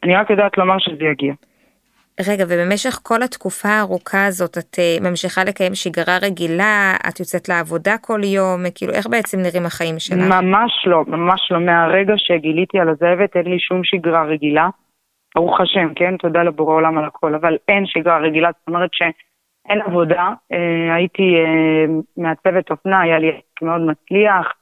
אני 0.03 0.17
רק 0.17 0.31
יודעת 0.31 0.59
לומר 0.59 0.79
שזה 0.79 1.05
יגיע. 1.05 1.35
רגע, 2.29 2.45
ובמשך 2.49 3.01
כל 3.03 3.23
התקופה 3.23 3.69
הארוכה 3.69 4.27
הזאת 4.27 4.59
את 4.59 4.79
uh, 4.79 5.05
ממשיכה 5.09 5.45
לקיים 5.45 5.75
שגרה 5.75 6.19
רגילה, 6.23 6.95
את 7.09 7.21
יוצאת 7.21 7.49
לעבודה 7.49 7.99
כל 7.99 8.21
יום, 8.25 8.61
כאילו 8.75 8.93
איך 8.93 9.07
בעצם 9.07 9.39
נראים 9.39 9.67
החיים 9.67 9.99
שלך? 9.99 10.19
ממש 10.19 10.73
לא, 10.87 11.05
ממש 11.07 11.41
לא. 11.51 11.61
מהרגע 11.61 12.15
שגיליתי 12.17 12.79
על 12.79 12.89
הזאבת 12.89 13.37
אין 13.37 13.47
לי 13.47 13.59
שום 13.59 13.81
שגרה 13.85 14.25
רגילה. 14.25 14.69
ברוך 15.35 15.61
השם, 15.61 15.95
כן? 15.95 16.17
תודה 16.17 16.43
לבורא 16.43 16.75
עולם 16.75 16.99
על 16.99 17.05
הכל, 17.05 17.35
אבל 17.35 17.57
אין 17.69 17.87
שגרה 17.87 18.19
רגילה, 18.19 18.51
זאת 18.59 18.69
אומרת 18.69 18.91
שאין 18.93 19.81
עבודה. 19.83 20.29
אה, 20.53 20.95
הייתי 20.95 21.23
אה, 21.23 21.85
מעצבת 22.17 22.71
אופנה, 22.71 23.01
היה 23.01 23.19
לי 23.19 23.29
עסק 23.29 23.63
מאוד 23.63 23.81
מצליח, 23.81 24.53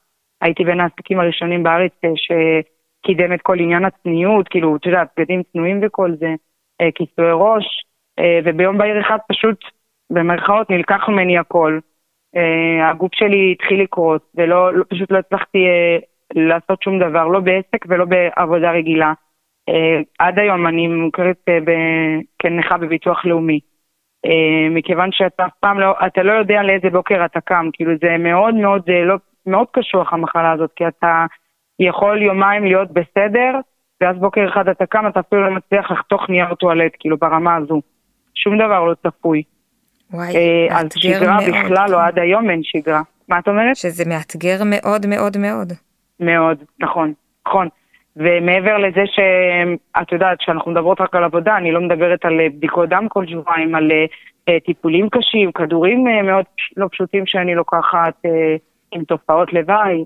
הייתי 0.41 0.63
בין 0.63 0.79
העסקים 0.79 1.19
הראשונים 1.19 1.63
בארץ 1.63 1.91
אה, 2.03 2.59
שקידם 3.01 3.33
את 3.33 3.41
כל 3.41 3.59
עניין 3.59 3.85
הצניעות, 3.85 4.47
כאילו, 4.47 4.75
את 4.75 4.85
יודעת, 4.85 5.07
בגדים 5.17 5.41
צנועים 5.43 5.79
וכל 5.83 6.11
זה. 6.19 6.35
אה, 6.81 6.91
כיסוי 6.95 7.31
ראש, 7.33 7.65
אה, 8.19 8.39
וביום 8.45 8.77
בהיר 8.77 9.01
אחד 9.01 9.17
פשוט, 9.29 9.59
במרכאות, 10.09 10.69
נלקח 10.69 11.09
ממני 11.09 11.37
הכל. 11.37 11.79
אה, 12.35 12.89
הגוף 12.89 13.11
שלי 13.13 13.51
התחיל 13.51 13.81
לקרוס, 13.81 14.21
ולא, 14.35 14.73
לא, 14.73 14.83
פשוט 14.89 15.11
לא 15.11 15.17
הצלחתי 15.17 15.57
אה, 15.57 15.97
לעשות 16.35 16.83
שום 16.83 16.99
דבר, 16.99 17.27
לא 17.27 17.39
בעסק 17.39 17.85
ולא 17.87 18.05
בעבודה 18.05 18.71
רגילה. 18.71 19.13
עד 20.19 20.39
היום 20.39 20.67
אני 20.67 20.87
מוכרת 20.87 21.37
כנכה 22.39 22.77
בביטוח 22.77 23.25
לאומי. 23.25 23.59
מכיוון 24.71 25.09
שאתה 25.11 25.45
אף 25.45 25.51
פעם 25.59 25.79
לא, 25.79 25.93
אתה 26.07 26.23
לא 26.23 26.31
יודע 26.31 26.63
לאיזה 26.63 26.89
בוקר 26.89 27.25
אתה 27.25 27.41
קם, 27.41 27.69
כאילו 27.73 27.91
זה 28.01 28.17
מאוד 28.17 28.55
מאוד, 28.55 28.81
זה 28.85 29.05
לא, 29.05 29.15
מאוד 29.45 29.67
קשוח 29.71 30.13
המחלה 30.13 30.51
הזאת, 30.51 30.71
כי 30.75 30.87
אתה 30.87 31.25
יכול 31.81 32.21
יומיים 32.21 32.63
להיות 32.63 32.91
בסדר, 32.91 33.59
ואז 34.01 34.17
בוקר 34.17 34.49
אחד 34.49 34.67
אתה 34.67 34.85
קם, 34.85 35.07
אתה 35.07 35.19
אפילו 35.19 35.49
לא 35.49 35.55
מצליח 35.55 35.91
לחתוך 35.91 36.29
נייר 36.29 36.53
טואלט, 36.53 36.91
כאילו 36.99 37.17
ברמה 37.17 37.55
הזו. 37.55 37.81
שום 38.35 38.57
דבר 38.57 38.83
לא 38.83 38.93
צפוי. 38.93 39.43
וואי, 40.13 40.35
אה, 40.35 40.79
אז 40.79 40.87
שגרה 40.95 41.37
מאוד. 41.39 41.65
בכלל 41.65 41.91
לא, 41.91 42.01
עד 42.01 42.19
היום 42.19 42.49
אין 42.49 42.59
שגרה. 42.63 43.01
מה 43.27 43.39
את 43.39 43.47
אומרת? 43.47 43.75
שזה 43.75 44.03
מאתגר 44.09 44.57
מאוד 44.65 45.05
מאוד 45.07 45.37
מאוד. 45.37 45.73
מאוד, 46.19 46.57
נכון, 46.79 47.13
נכון. 47.47 47.67
ומעבר 48.15 48.77
לזה 48.77 49.01
שאת 49.05 50.11
יודעת 50.11 50.37
שאנחנו 50.41 50.71
מדברות 50.71 51.01
רק 51.01 51.15
על 51.15 51.23
עבודה, 51.23 51.57
אני 51.57 51.71
לא 51.71 51.81
מדברת 51.81 52.25
על 52.25 52.39
אה, 52.39 52.49
בדיקות 52.49 52.89
דם 52.89 53.05
כל 53.09 53.27
שבועיים, 53.27 53.75
על 53.75 53.91
uh, 53.91 54.53
טיפולים 54.65 55.09
קשים, 55.09 55.51
כדורים 55.51 56.07
uh, 56.07 56.25
מאוד 56.25 56.45
לא 56.77 56.87
פשוטים 56.91 57.25
שאני 57.25 57.55
לוקחת 57.55 58.13
uh, 58.25 58.29
עם 58.91 59.03
תופעות 59.03 59.53
לוואי. 59.53 60.03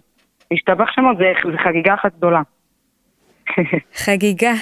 השתבח 0.52 0.92
שמות, 0.92 1.18
זה, 1.18 1.26
זה 1.52 1.58
חגיגה 1.64 1.94
אחת 1.94 2.16
גדולה. 2.18 2.42
חגיגה. 4.04 4.54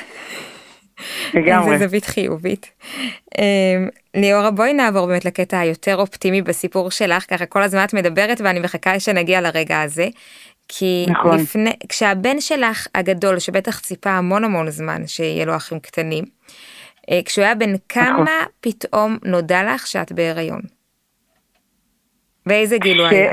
לגמרי. 1.33 1.73
איזה 1.73 1.87
זווית 1.87 2.05
חיובית. 2.05 2.71
אמ, 3.37 3.89
ליאורה 4.15 4.51
בואי 4.51 4.73
נעבור 4.73 5.07
באמת 5.07 5.25
לקטע 5.25 5.59
היותר 5.59 5.95
אופטימי 5.95 6.41
בסיפור 6.41 6.91
שלך 6.91 7.25
ככה 7.29 7.45
כל 7.45 7.63
הזמן 7.63 7.83
את 7.83 7.93
מדברת 7.93 8.41
ואני 8.41 8.59
מחכה 8.59 8.99
שנגיע 8.99 9.41
לרגע 9.41 9.81
הזה. 9.81 10.07
כי 10.67 11.05
נכון. 11.09 11.39
לפני 11.39 11.73
כשהבן 11.89 12.39
שלך 12.39 12.87
הגדול 12.95 13.39
שבטח 13.39 13.79
ציפה 13.79 14.09
המון 14.09 14.43
המון 14.43 14.69
זמן 14.69 15.07
שיהיה 15.07 15.45
לו 15.45 15.55
אחים 15.55 15.79
קטנים. 15.79 16.23
אה, 17.11 17.19
כשהוא 17.25 17.45
היה 17.45 17.55
בן 17.55 17.73
כמה 17.89 18.11
נכון. 18.11 18.25
פתאום 18.61 19.17
נודע 19.25 19.73
לך 19.73 19.87
שאת 19.87 20.11
בהיריון? 20.11 20.61
באיזה 22.45 22.77
גיל 22.77 22.99
הוא 22.99 23.07
היה? 23.07 23.31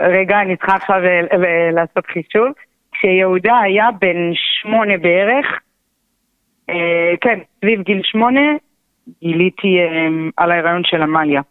רגע 0.00 0.40
אני 0.40 0.56
צריכה 0.56 0.74
עכשיו 0.74 0.96
אה, 1.04 1.70
לעשות 1.72 2.06
חישוב. 2.06 2.46
כשיהודה 2.92 3.58
היה 3.58 3.88
בן 4.00 4.16
שמונה 4.34 4.98
בערך, 4.98 5.46
אה, 6.70 7.14
כן, 7.20 7.38
סביב 7.58 7.82
גיל 7.82 8.00
שמונה, 8.04 8.40
גיליתי 9.20 9.78
אה, 9.78 10.08
על 10.36 10.50
ההיריון 10.50 10.82
של 10.84 11.02
עמליה. 11.02 11.42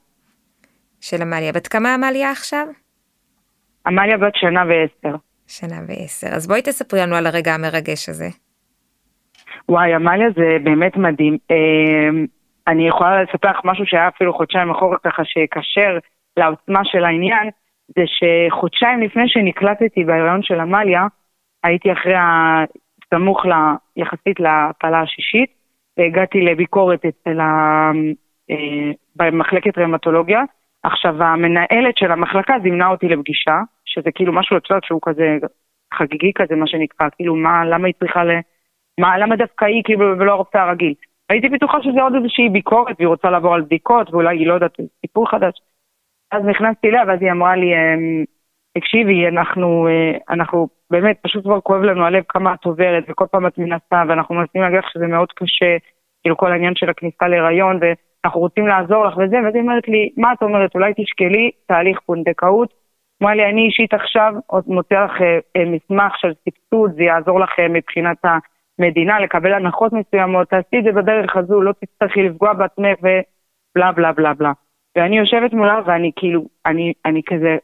של 1.01 1.21
עמליה. 1.21 1.51
בת 1.51 1.67
כמה 1.67 1.93
עמליה 1.93 2.31
עכשיו? 2.31 2.67
עמליה 3.87 4.17
בת 4.17 4.35
שנה 4.35 4.63
ועשר. 4.67 5.15
שנה 5.47 5.75
ועשר. 5.87 6.27
אז 6.27 6.47
בואי 6.47 6.61
תספרי 6.61 6.99
לנו 6.99 7.15
על 7.15 7.25
הרגע 7.25 7.53
המרגש 7.53 8.09
הזה. 8.09 8.29
וואי, 9.69 9.93
עמליה 9.93 10.27
זה 10.35 10.57
באמת 10.63 10.97
מדהים. 10.97 11.37
אני 12.67 12.87
יכולה 12.87 13.23
לספר 13.23 13.49
לך 13.49 13.59
משהו 13.63 13.85
שהיה 13.85 14.07
אפילו 14.07 14.33
חודשיים 14.33 14.71
אחורה 14.71 14.97
ככה 15.03 15.25
שיקשר 15.25 15.97
לעוצמה 16.37 16.81
של 16.83 17.03
העניין, 17.03 17.49
זה 17.95 18.03
שחודשיים 18.07 19.01
לפני 19.01 19.27
שנקלטתי 19.27 20.03
בהיריון 20.03 20.43
של 20.43 20.59
עמליה, 20.59 21.07
הייתי 21.63 21.91
אחרי 21.91 22.13
סמוך 23.09 23.45
לה, 23.45 23.75
יחסית 23.97 24.39
להפלה 24.39 25.01
השישית, 25.01 25.49
והגעתי 25.97 26.41
לביקורת 26.41 27.05
אצל 27.05 27.39
ה... 27.39 27.91
אה, 28.51 28.91
במחלקת 29.15 29.77
רמטולוגיה. 29.77 30.41
עכשיו, 30.83 31.23
המנהלת 31.23 31.97
של 31.97 32.11
המחלקה 32.11 32.53
זימנה 32.63 32.87
אותי 32.87 33.07
לפגישה, 33.07 33.57
שזה 33.85 34.11
כאילו 34.15 34.33
משהו, 34.33 34.57
את 34.57 34.69
יודעת, 34.69 34.83
שהוא 34.83 34.99
כזה 35.03 35.37
חגיגי 35.93 36.31
כזה, 36.35 36.55
מה 36.55 36.67
שנקרא, 36.67 37.07
כאילו, 37.15 37.35
מה, 37.35 37.65
למה 37.65 37.87
היא 37.87 37.93
צריכה 37.99 38.23
ל... 38.23 38.31
מה, 38.99 39.17
למה 39.17 39.35
דווקא 39.35 39.65
היא 39.65 39.83
כאילו 39.83 40.19
ולא 40.19 40.31
הרופא 40.31 40.57
הרגיל? 40.57 40.93
הייתי 41.29 41.49
בטוחה 41.49 41.77
שזה 41.81 42.01
עוד 42.01 42.15
איזושהי 42.15 42.49
ביקורת, 42.49 42.95
והיא 42.99 43.07
רוצה 43.07 43.29
לעבור 43.29 43.53
על 43.53 43.61
בדיקות, 43.61 44.13
ואולי 44.13 44.37
היא 44.37 44.47
לא 44.47 44.53
יודעת, 44.53 44.77
סיפור 45.01 45.29
חדש. 45.29 45.53
אז 46.33 46.45
נכנסתי 46.45 46.89
אליה, 46.89 47.03
ואז 47.07 47.21
היא 47.21 47.31
אמרה 47.31 47.55
לי, 47.55 47.73
אמ, 47.73 48.23
תקשיבי, 48.77 49.27
אנחנו, 49.27 49.87
אה, 49.87 50.17
אנחנו 50.29 50.67
באמת, 50.91 51.17
פשוט 51.21 51.43
כבר 51.43 51.59
כואב 51.61 51.81
לנו 51.81 52.05
הלב 52.05 52.23
כמה 52.29 52.53
את 52.53 52.65
עוברת, 52.65 53.03
וכל 53.09 53.25
פעם 53.31 53.47
את 53.47 53.57
מנסה, 53.57 54.03
ואנחנו 54.07 54.35
מנסים 54.35 54.61
להגיד 54.61 54.79
לך 54.79 54.89
שזה 54.93 55.07
מאוד 55.07 55.31
קשה, 55.31 55.77
כאילו 56.21 56.37
כל 56.37 56.51
העניין 56.51 56.75
של 56.75 56.89
הכניסה 56.89 57.27
להיריון, 57.27 57.79
ואנחנו 57.81 58.39
רוצים 58.39 58.67
לעזור 58.67 59.05
לך 59.05 59.17
וזה, 59.17 59.37
ואז 59.43 59.55
היא 59.55 59.61
אומרת 59.61 59.87
לי, 59.87 60.09
מה 60.17 60.33
את 60.33 60.41
אומרת, 60.41 60.75
אולי 60.75 60.93
תשקלי 60.97 61.51
תהליך 61.67 61.99
פונדקאות. 62.05 62.73
אמרה 63.23 63.35
לי, 63.35 63.45
אני 63.45 63.65
אישית 63.65 63.93
עכשיו 63.93 64.33
מוצא 64.67 64.95
לך 65.05 65.21
אה, 65.21 65.39
אה, 65.55 65.65
מסמך 65.65 66.13
של 66.17 66.31
סבסוד, 66.33 66.91
זה 66.95 67.03
יעזור 67.03 67.39
לך 67.39 67.51
מבחינת 67.69 68.17
המדינה 68.79 69.19
לקבל 69.19 69.53
הנחות 69.53 69.93
מסוימות, 69.93 70.49
תעשי 70.49 70.79
את 70.79 70.83
זה 70.83 70.91
בדרך 70.91 71.35
הזו, 71.35 71.61
לא 71.61 71.71
תצטרכי 71.71 72.23
לפגוע 72.23 72.53
בעצמך 72.53 72.97
ובלה 72.99 73.91
בלה 73.91 74.11
בלה 74.11 74.33
בלה. 74.33 74.51
ואני 74.95 75.17
יושבת 75.17 75.53
מולה 75.53 75.79
ואני 75.85 76.11
כאילו, 76.15 76.45
אני, 76.65 76.93
אני 77.05 77.21
כזה 77.25 77.57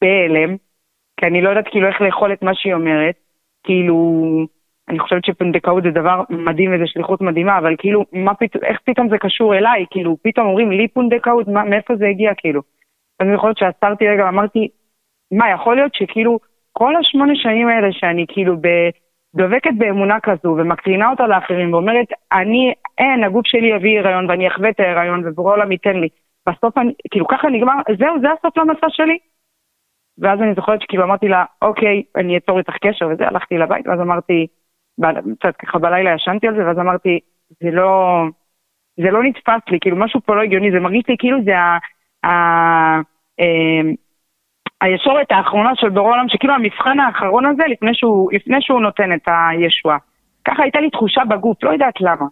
בהלם, 0.00 0.56
כי 1.16 1.26
אני 1.26 1.42
לא 1.42 1.48
יודעת 1.48 1.68
כאילו 1.70 1.88
איך 1.88 2.00
לאכול 2.00 2.32
את 2.32 2.42
מה 2.42 2.54
שהיא 2.54 2.74
אומרת. 2.74 3.14
כאילו, 3.64 3.96
אני 4.88 4.98
חושבת 4.98 5.24
שפונדקאות 5.24 5.82
זה 5.82 5.90
דבר 5.90 6.22
מדהים 6.30 6.74
וזו 6.74 6.84
שליחות 6.86 7.20
מדהימה, 7.20 7.58
אבל 7.58 7.74
כאילו, 7.78 8.04
מה 8.12 8.34
פת... 8.34 8.56
איך 8.62 8.80
פתאום 8.84 9.08
זה 9.08 9.18
קשור 9.18 9.54
אליי? 9.54 9.84
כאילו, 9.90 10.16
פתאום 10.22 10.46
אומרים 10.46 10.70
לי 10.70 10.88
פונדקאות, 10.88 11.48
מה, 11.48 11.64
מאיפה 11.64 11.96
זה 11.96 12.06
הגיע 12.06 12.34
כאילו? 12.36 12.62
אז 13.20 13.26
יכול 13.34 13.48
להיות 13.48 13.58
שעצרתי 13.58 14.08
רגע 14.08 14.24
ואמרתי, 14.24 14.68
מה, 15.32 15.50
יכול 15.50 15.76
להיות 15.76 15.94
שכאילו, 15.94 16.38
כל 16.72 16.96
השמונה 16.96 17.32
שנים 17.36 17.68
האלה 17.68 17.88
שאני 17.92 18.24
כאילו 18.28 18.56
ב... 18.56 18.68
דובקת 19.36 19.70
באמונה 19.78 20.20
כזו 20.20 20.48
ומקרינה 20.58 21.10
אותה 21.10 21.26
לאחרים 21.26 21.72
ואומרת, 21.72 22.06
אני, 22.32 22.72
אין, 22.98 23.24
הגוף 23.24 23.46
שלי 23.46 23.66
יביא 23.66 24.00
הריון 24.00 24.30
ואני 24.30 24.48
אחווה 24.48 24.70
את 24.70 24.80
ההיריון 24.80 25.22
ובורא 25.24 25.52
עולם 25.52 25.72
ייתן 25.72 25.96
לי. 25.96 26.08
בסוף 26.48 26.78
אני, 26.78 26.92
כאילו 27.10 27.26
ככה 27.26 27.48
נגמר, 27.48 27.74
זהו, 27.98 28.20
זה 28.20 28.26
הסוף 28.32 28.56
למסע 28.56 28.86
שלי. 28.90 29.18
ואז 30.18 30.40
אני 30.40 30.54
זוכרת 30.54 30.82
שכאילו 30.82 31.04
אמרתי 31.04 31.28
לה, 31.28 31.44
אוקיי, 31.62 32.02
אני 32.16 32.36
אצור 32.36 32.58
איתך 32.58 32.76
קשר 32.76 33.08
וזה, 33.08 33.26
הלכתי 33.28 33.58
לבית, 33.58 33.86
ואז 33.86 34.00
אמרתי, 34.00 34.46
קצת 35.40 35.56
ככה 35.56 35.78
בלילה 35.78 36.14
ישנתי 36.14 36.48
על 36.48 36.56
זה, 36.56 36.66
ואז 36.66 36.78
אמרתי, 36.78 37.20
זה 37.60 37.70
לא, 37.70 38.22
זה 38.96 39.10
לא 39.10 39.22
נתפס 39.22 39.70
לי, 39.70 39.78
כאילו 39.80 39.96
משהו 39.96 40.20
פה 40.20 40.34
לא 40.34 40.42
הגיוני, 40.42 40.70
זה 40.70 40.80
מרגיש 40.80 41.02
לי 41.08 41.16
כאילו 41.18 41.38
זה 41.44 41.58
ה... 41.58 41.78
ה 42.26 43.00
אמ, 43.40 43.94
הישורת 44.80 45.26
האחרונה 45.30 45.70
של 45.74 45.88
בורא 45.88 46.12
עולם, 46.12 46.28
שכאילו 46.28 46.54
המבחן 46.54 47.00
האחרון 47.00 47.46
הזה 47.46 47.62
לפני 47.68 47.90
שהוא, 47.94 48.32
לפני 48.32 48.56
שהוא 48.60 48.80
נותן 48.80 49.12
את 49.12 49.28
הישועה. 49.28 49.98
ככה 50.44 50.62
הייתה 50.62 50.80
לי 50.80 50.90
תחושה 50.90 51.24
בגוף, 51.24 51.64
לא 51.64 51.70
יודעת 51.70 52.00
למה. 52.00 52.26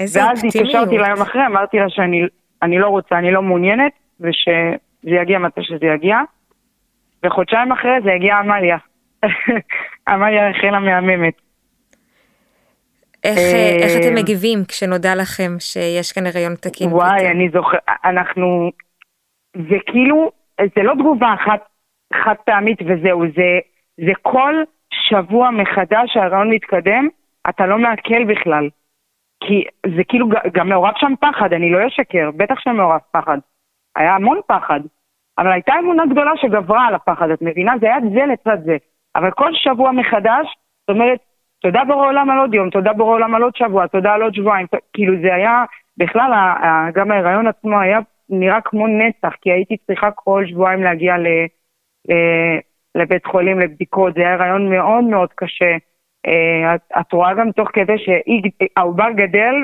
איזה 0.00 0.24
אופטימיות. 0.24 0.54
ואז 0.54 0.62
התקשרתי 0.62 0.98
ליום 0.98 1.20
אחרי, 1.22 1.46
אמרתי 1.46 1.78
לה 1.78 1.88
שאני 1.88 2.26
לא 2.62 2.86
רוצה, 2.86 3.18
אני 3.18 3.30
לא 3.30 3.42
מעוניינת, 3.42 3.92
ושזה 4.20 5.16
יגיע 5.22 5.38
מתי 5.38 5.60
שזה 5.62 5.86
יגיע. 5.86 6.18
וחודשיים 7.26 7.72
אחרי 7.72 7.90
זה 8.04 8.12
הגיעה 8.12 8.38
עמליה. 8.38 8.76
עמליה 10.08 10.50
החלה 10.50 10.78
מהממת. 10.80 11.34
איך, 13.24 13.38
אה, 13.38 13.76
איך 13.82 13.92
אתם 14.00 14.14
מגיבים 14.14 14.58
כשנודע 14.68 15.14
לכם 15.14 15.56
שיש 15.58 16.12
כאן 16.12 16.26
הריון 16.26 16.54
תקין? 16.54 16.88
וואי, 16.92 17.18
פתאום? 17.18 17.30
אני 17.30 17.48
זוכר, 17.52 17.76
אנחנו, 18.04 18.70
זה 19.54 19.76
כאילו, 19.86 20.30
זה 20.60 20.82
לא 20.82 20.94
תגובה 20.94 21.34
אחת 21.34 21.60
חד 22.14 22.34
פעמית 22.44 22.78
וזהו, 22.82 23.22
זה, 23.36 23.58
זה 24.06 24.12
כל 24.22 24.54
שבוע 24.92 25.50
מחדש 25.50 26.12
שההריון 26.12 26.50
מתקדם, 26.50 27.08
אתה 27.48 27.66
לא 27.66 27.78
מעכל 27.78 28.24
בכלל. 28.24 28.68
כי 29.40 29.64
זה 29.96 30.04
כאילו 30.08 30.28
גם 30.52 30.68
מעורב 30.68 30.92
שם 30.96 31.12
פחד, 31.20 31.52
אני 31.52 31.70
לא 31.70 31.86
אשקר, 31.86 32.30
בטח 32.36 32.54
שמעורב 32.58 33.00
פחד. 33.12 33.38
היה 33.96 34.14
המון 34.14 34.40
פחד. 34.46 34.80
אבל 35.38 35.52
הייתה 35.52 35.72
אמונה 35.78 36.06
גדולה 36.06 36.30
שגברה 36.36 36.86
על 36.86 36.94
הפחד, 36.94 37.30
את 37.30 37.42
מבינה? 37.42 37.72
זה 37.80 37.86
היה 37.86 37.96
זה 38.14 38.26
לצד 38.32 38.64
זה. 38.64 38.76
אבל 39.16 39.30
כל 39.30 39.50
שבוע 39.54 39.92
מחדש, 39.92 40.46
זאת 40.80 40.96
אומרת, 40.96 41.18
תודה 41.60 41.84
בורא 41.84 42.06
עולם 42.06 42.30
על 42.30 42.38
עוד 42.38 42.54
יום, 42.54 42.70
תודה 42.70 42.92
בורא 42.92 43.14
עולם 43.14 43.34
על 43.34 43.42
עוד 43.42 43.56
שבוע, 43.56 43.86
תודה 43.86 44.12
על 44.12 44.22
עוד 44.22 44.34
שבועיים. 44.34 44.66
כאילו 44.92 45.14
זה 45.22 45.34
היה, 45.34 45.64
בכלל, 45.96 46.32
גם 46.94 47.10
ההיריון 47.10 47.46
עצמו 47.46 47.80
היה 47.80 47.98
נראה 48.28 48.60
כמו 48.60 48.86
נצח, 48.86 49.34
כי 49.40 49.52
הייתי 49.52 49.76
צריכה 49.76 50.10
כל 50.10 50.44
שבועיים 50.46 50.82
להגיע 50.82 51.18
ל, 51.18 51.26
ל, 52.08 52.14
לבית 52.94 53.26
חולים 53.26 53.60
לבדיקות, 53.60 54.14
זה 54.14 54.20
היה 54.20 54.34
הריון 54.34 54.70
מאוד 54.70 55.04
מאוד 55.04 55.28
קשה. 55.34 55.76
אה, 56.26 56.74
את, 57.00 57.12
רואה 57.12 57.34
גם 57.34 57.52
תוך 57.52 57.68
כדי 57.72 57.96
שהעובר 57.98 59.10
גדל, 59.14 59.54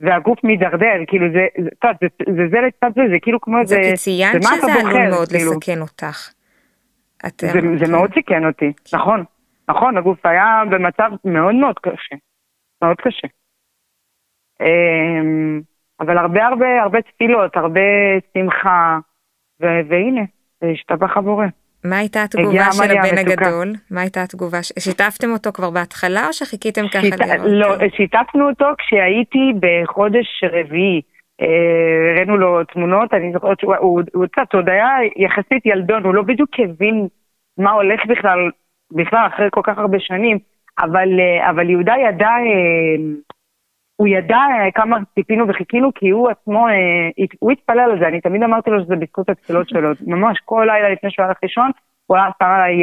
והגוף 0.00 0.44
מידרדר, 0.44 1.04
כאילו 1.06 1.26
זה, 1.32 1.46
זה, 1.62 1.68
זה, 2.00 2.08
זה, 2.36 2.48
זה 2.50 2.60
לצד 2.60 2.90
זה, 2.94 3.02
זה 3.10 3.18
כאילו 3.22 3.40
כמו 3.40 3.58
איזה, 3.60 3.76
זה 3.82 3.96
ציינת 3.96 4.42
שזה 4.42 4.72
עלול 4.72 5.08
מאוד 5.08 5.28
כאילו. 5.28 5.50
לסכן 5.50 5.80
אותך. 5.80 6.30
זה, 7.40 7.60
זה 7.78 7.92
מאוד 7.92 8.14
סיכן 8.14 8.46
אותי, 8.46 8.72
נכון, 8.92 9.24
נכון, 9.68 9.96
הגוף 9.96 10.26
היה 10.26 10.62
במצב 10.70 11.10
מאוד 11.24 11.54
מאוד 11.54 11.78
קשה, 11.78 12.16
מאוד 12.82 12.96
קשה. 12.96 13.28
אמ, 14.60 15.60
אבל 16.00 16.18
הרבה 16.18 16.46
הרבה 16.46 16.82
הרבה 16.82 17.02
תפילות, 17.02 17.56
הרבה 17.56 17.80
שמחה, 18.34 18.98
והנה, 19.60 20.20
השתבח 20.62 21.16
הבורא. 21.16 21.46
מה 21.90 21.98
הייתה 21.98 22.22
התגובה 22.22 22.72
של 22.72 22.98
הבן 22.98 23.18
הגדול? 23.18 23.72
מה 23.90 24.00
הייתה 24.00 24.22
התגובה? 24.22 24.58
שיתפתם 24.78 25.30
אותו 25.32 25.52
כבר 25.52 25.70
בהתחלה 25.70 26.26
או 26.26 26.32
שחיכיתם 26.32 26.88
ככה 26.88 27.00
שיט... 27.00 27.14
לראות? 27.20 27.80
לא, 27.80 27.88
שיתפנו 27.96 28.48
אותו 28.48 28.66
כשהייתי 28.78 29.52
בחודש 29.60 30.44
רביעי. 30.52 31.00
אה, 31.42 32.12
הראינו 32.12 32.36
לו 32.36 32.64
תמונות, 32.64 33.14
אני 33.14 33.32
זוכרת 33.32 33.60
שהוא 33.60 34.26
קצת 34.32 34.54
עוד 34.54 34.68
היה 34.68 34.88
יחסית 35.16 35.66
ילדון, 35.66 36.04
הוא 36.04 36.14
לא 36.14 36.22
בדיוק 36.22 36.50
הבין 36.58 37.08
מה 37.58 37.70
הולך 37.70 38.06
בכלל, 38.06 38.50
בכלל 38.92 39.26
אחרי 39.26 39.48
כל 39.50 39.60
כך 39.64 39.78
הרבה 39.78 40.00
שנים, 40.00 40.38
אבל, 40.78 41.08
אה, 41.20 41.50
אבל 41.50 41.70
יהודה 41.70 41.94
ידע, 42.08 42.28
אה, 42.28 42.96
הוא 43.96 44.08
ידע 44.08 44.40
כמה 44.74 44.98
ציפינו 45.14 45.48
וחיכינו, 45.48 45.90
כי 45.94 46.10
הוא 46.10 46.30
עצמו, 46.30 46.66
הוא 47.38 47.52
התפלל 47.52 47.80
על 47.80 47.98
זה, 47.98 48.08
אני 48.08 48.20
תמיד 48.20 48.42
אמרתי 48.42 48.70
לו 48.70 48.84
שזה 48.84 48.96
בזכות 48.96 49.28
התפילות 49.28 49.68
שלו, 49.68 49.90
ממש 50.06 50.38
כל 50.44 50.66
לילה 50.66 50.90
לפני 50.90 51.10
שהוא 51.10 51.26
הלך 51.26 51.36
לישון, 51.42 51.70
הוא 52.06 52.16
היה 52.16 52.26
שם 52.38 52.44
עליי 52.44 52.74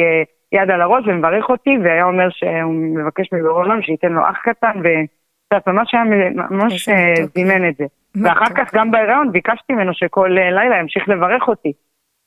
יד 0.51 0.71
על 0.71 0.81
הראש 0.81 1.03
ומברך 1.07 1.49
אותי, 1.49 1.77
והיה 1.83 2.05
אומר 2.05 2.29
שהוא 2.29 2.73
מבקש 2.73 3.33
מבורא 3.33 3.53
עולם 3.53 3.81
שייתן 3.81 4.11
לו 4.11 4.21
אח 4.29 4.37
קטן, 4.43 4.79
וקצת 4.79 5.67
ממש 5.67 5.93
היה, 5.93 6.03
ממש 6.49 6.89
זימן 7.33 7.69
את 7.69 7.75
זה. 7.75 7.85
ואחר 8.23 8.53
כך 8.55 8.73
גם 8.75 8.91
בהיריון 8.91 9.31
ביקשתי 9.31 9.73
ממנו 9.73 9.93
שכל 9.93 10.29
לילה 10.31 10.79
ימשיך 10.79 11.09
לברך 11.09 11.47
אותי, 11.47 11.73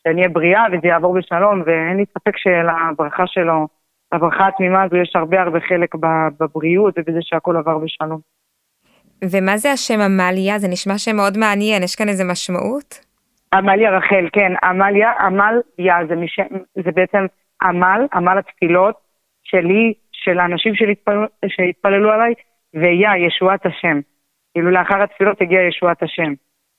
שאני 0.02 0.16
אהיה 0.16 0.28
בריאה 0.28 0.64
וזה 0.72 0.86
יעבור 0.86 1.14
בשלום, 1.14 1.62
ואין 1.66 1.96
לי 1.96 2.04
ספק 2.06 2.36
שלברכה 2.36 3.26
שלו, 3.26 3.68
לברכה 4.14 4.46
התמימה 4.46 4.82
הזו 4.82 4.96
יש 4.96 5.16
הרבה 5.16 5.42
הרבה 5.42 5.60
חלק 5.60 5.94
בבריאות 6.40 6.94
ובזה 6.98 7.18
שהכל 7.22 7.56
עבר 7.56 7.78
בשלום. 7.78 8.35
ומה 9.24 9.56
זה 9.56 9.72
השם 9.72 10.00
עמליה? 10.00 10.58
זה 10.58 10.68
נשמע 10.68 10.98
שם 10.98 11.16
מאוד 11.16 11.38
מעניין, 11.38 11.82
יש 11.82 11.94
כאן 11.94 12.08
איזה 12.08 12.24
משמעות? 12.24 13.06
עמליה 13.54 13.90
רחל, 13.90 14.28
כן, 14.32 14.52
עמליה, 14.64 15.12
עמליה 15.20 15.96
זה, 16.08 16.16
מש... 16.16 16.40
זה 16.84 16.90
בעצם 16.94 17.26
עמל, 17.62 18.06
עמל 18.12 18.38
התפילות 18.38 18.94
שלי, 19.42 19.92
של 20.12 20.38
האנשים 20.38 20.74
שהתפל... 20.74 21.26
שהתפללו 21.48 22.10
עליי, 22.12 22.34
ויה, 22.74 23.10
ישועת 23.26 23.66
השם. 23.66 24.00
כאילו 24.54 24.70
לאחר 24.70 25.02
התפילות 25.02 25.40
הגיעה 25.40 25.62
ישועת 25.62 26.02
השם. 26.02 26.32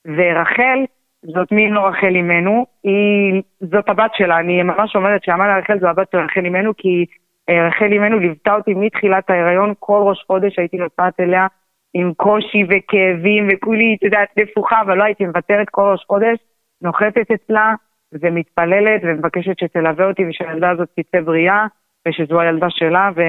ורחל, 0.04 0.84
זאת 1.22 1.52
מי 1.52 1.70
לא 1.70 1.80
רחל 1.80 2.14
אימנו, 2.14 2.66
היא, 2.84 3.42
זאת 3.60 3.88
הבת 3.88 4.10
שלה, 4.14 4.38
אני 4.38 4.62
ממש 4.62 4.96
אומרת 4.96 5.24
שעמל 5.24 5.58
רחל 5.58 5.78
זו 5.80 5.88
הבת 5.88 6.10
של 6.12 6.18
רחל 6.18 6.44
אימנו, 6.44 6.72
כי 6.76 7.04
אה, 7.48 7.68
רחל 7.68 7.92
אימנו 7.92 8.18
ליוותה 8.18 8.54
אותי 8.54 8.74
מתחילת 8.74 9.30
ההיריון, 9.30 9.74
כל 9.78 10.02
ראש 10.04 10.24
חודש 10.26 10.58
הייתי 10.58 10.76
נוסעת 10.76 11.20
אליה 11.20 11.46
עם 11.94 12.12
קושי 12.16 12.62
וכאבים 12.64 13.48
וכולי, 13.50 13.96
את 13.98 14.02
יודעת, 14.02 14.28
נפוחה, 14.36 14.80
אבל 14.80 14.98
לא 14.98 15.04
הייתי 15.04 15.26
מוותרת 15.26 15.66
כל 15.70 15.82
ראש 15.92 16.04
חודש, 16.06 16.38
נוחתת 16.82 17.30
אצלה 17.34 17.74
ומתפללת 18.12 19.00
ומבקשת 19.02 19.58
שתלווה 19.60 20.06
אותי 20.06 20.22
ושהילדה 20.28 20.70
הזאת 20.70 20.88
תצא 21.00 21.20
בריאה, 21.20 21.66
ושזו 22.08 22.40
הילדה 22.40 22.66
שלה, 22.70 23.10
ו... 23.16 23.22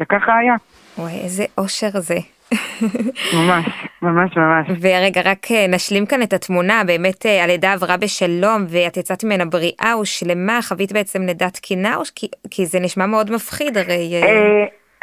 וככה 0.00 0.38
היה. 0.38 0.54
וואי, 0.98 1.20
איזה 1.24 1.44
אושר 1.58 1.90
זה. 2.00 2.14
ממש, 3.36 3.66
ממש 4.02 4.36
ממש. 4.36 4.66
ורגע, 4.80 5.20
רק 5.24 5.46
אה, 5.50 5.66
נשלים 5.68 6.06
כאן 6.06 6.22
את 6.22 6.32
התמונה, 6.32 6.82
באמת 6.86 7.26
אה, 7.26 7.44
הלידה 7.44 7.72
עברה 7.72 7.96
בשלום, 7.96 8.64
ואת 8.68 8.96
יצאת 8.96 9.24
ממנה 9.24 9.44
בריאה 9.44 9.98
ושלמה, 10.00 10.58
חווית 10.62 10.92
בעצם 10.92 11.22
לידה 11.22 11.50
תקינה, 11.50 11.96
כי, 12.14 12.28
כי 12.50 12.66
זה 12.66 12.80
נשמע 12.80 13.06
מאוד 13.06 13.30
מפחיד 13.30 13.78
הרי. 13.78 14.22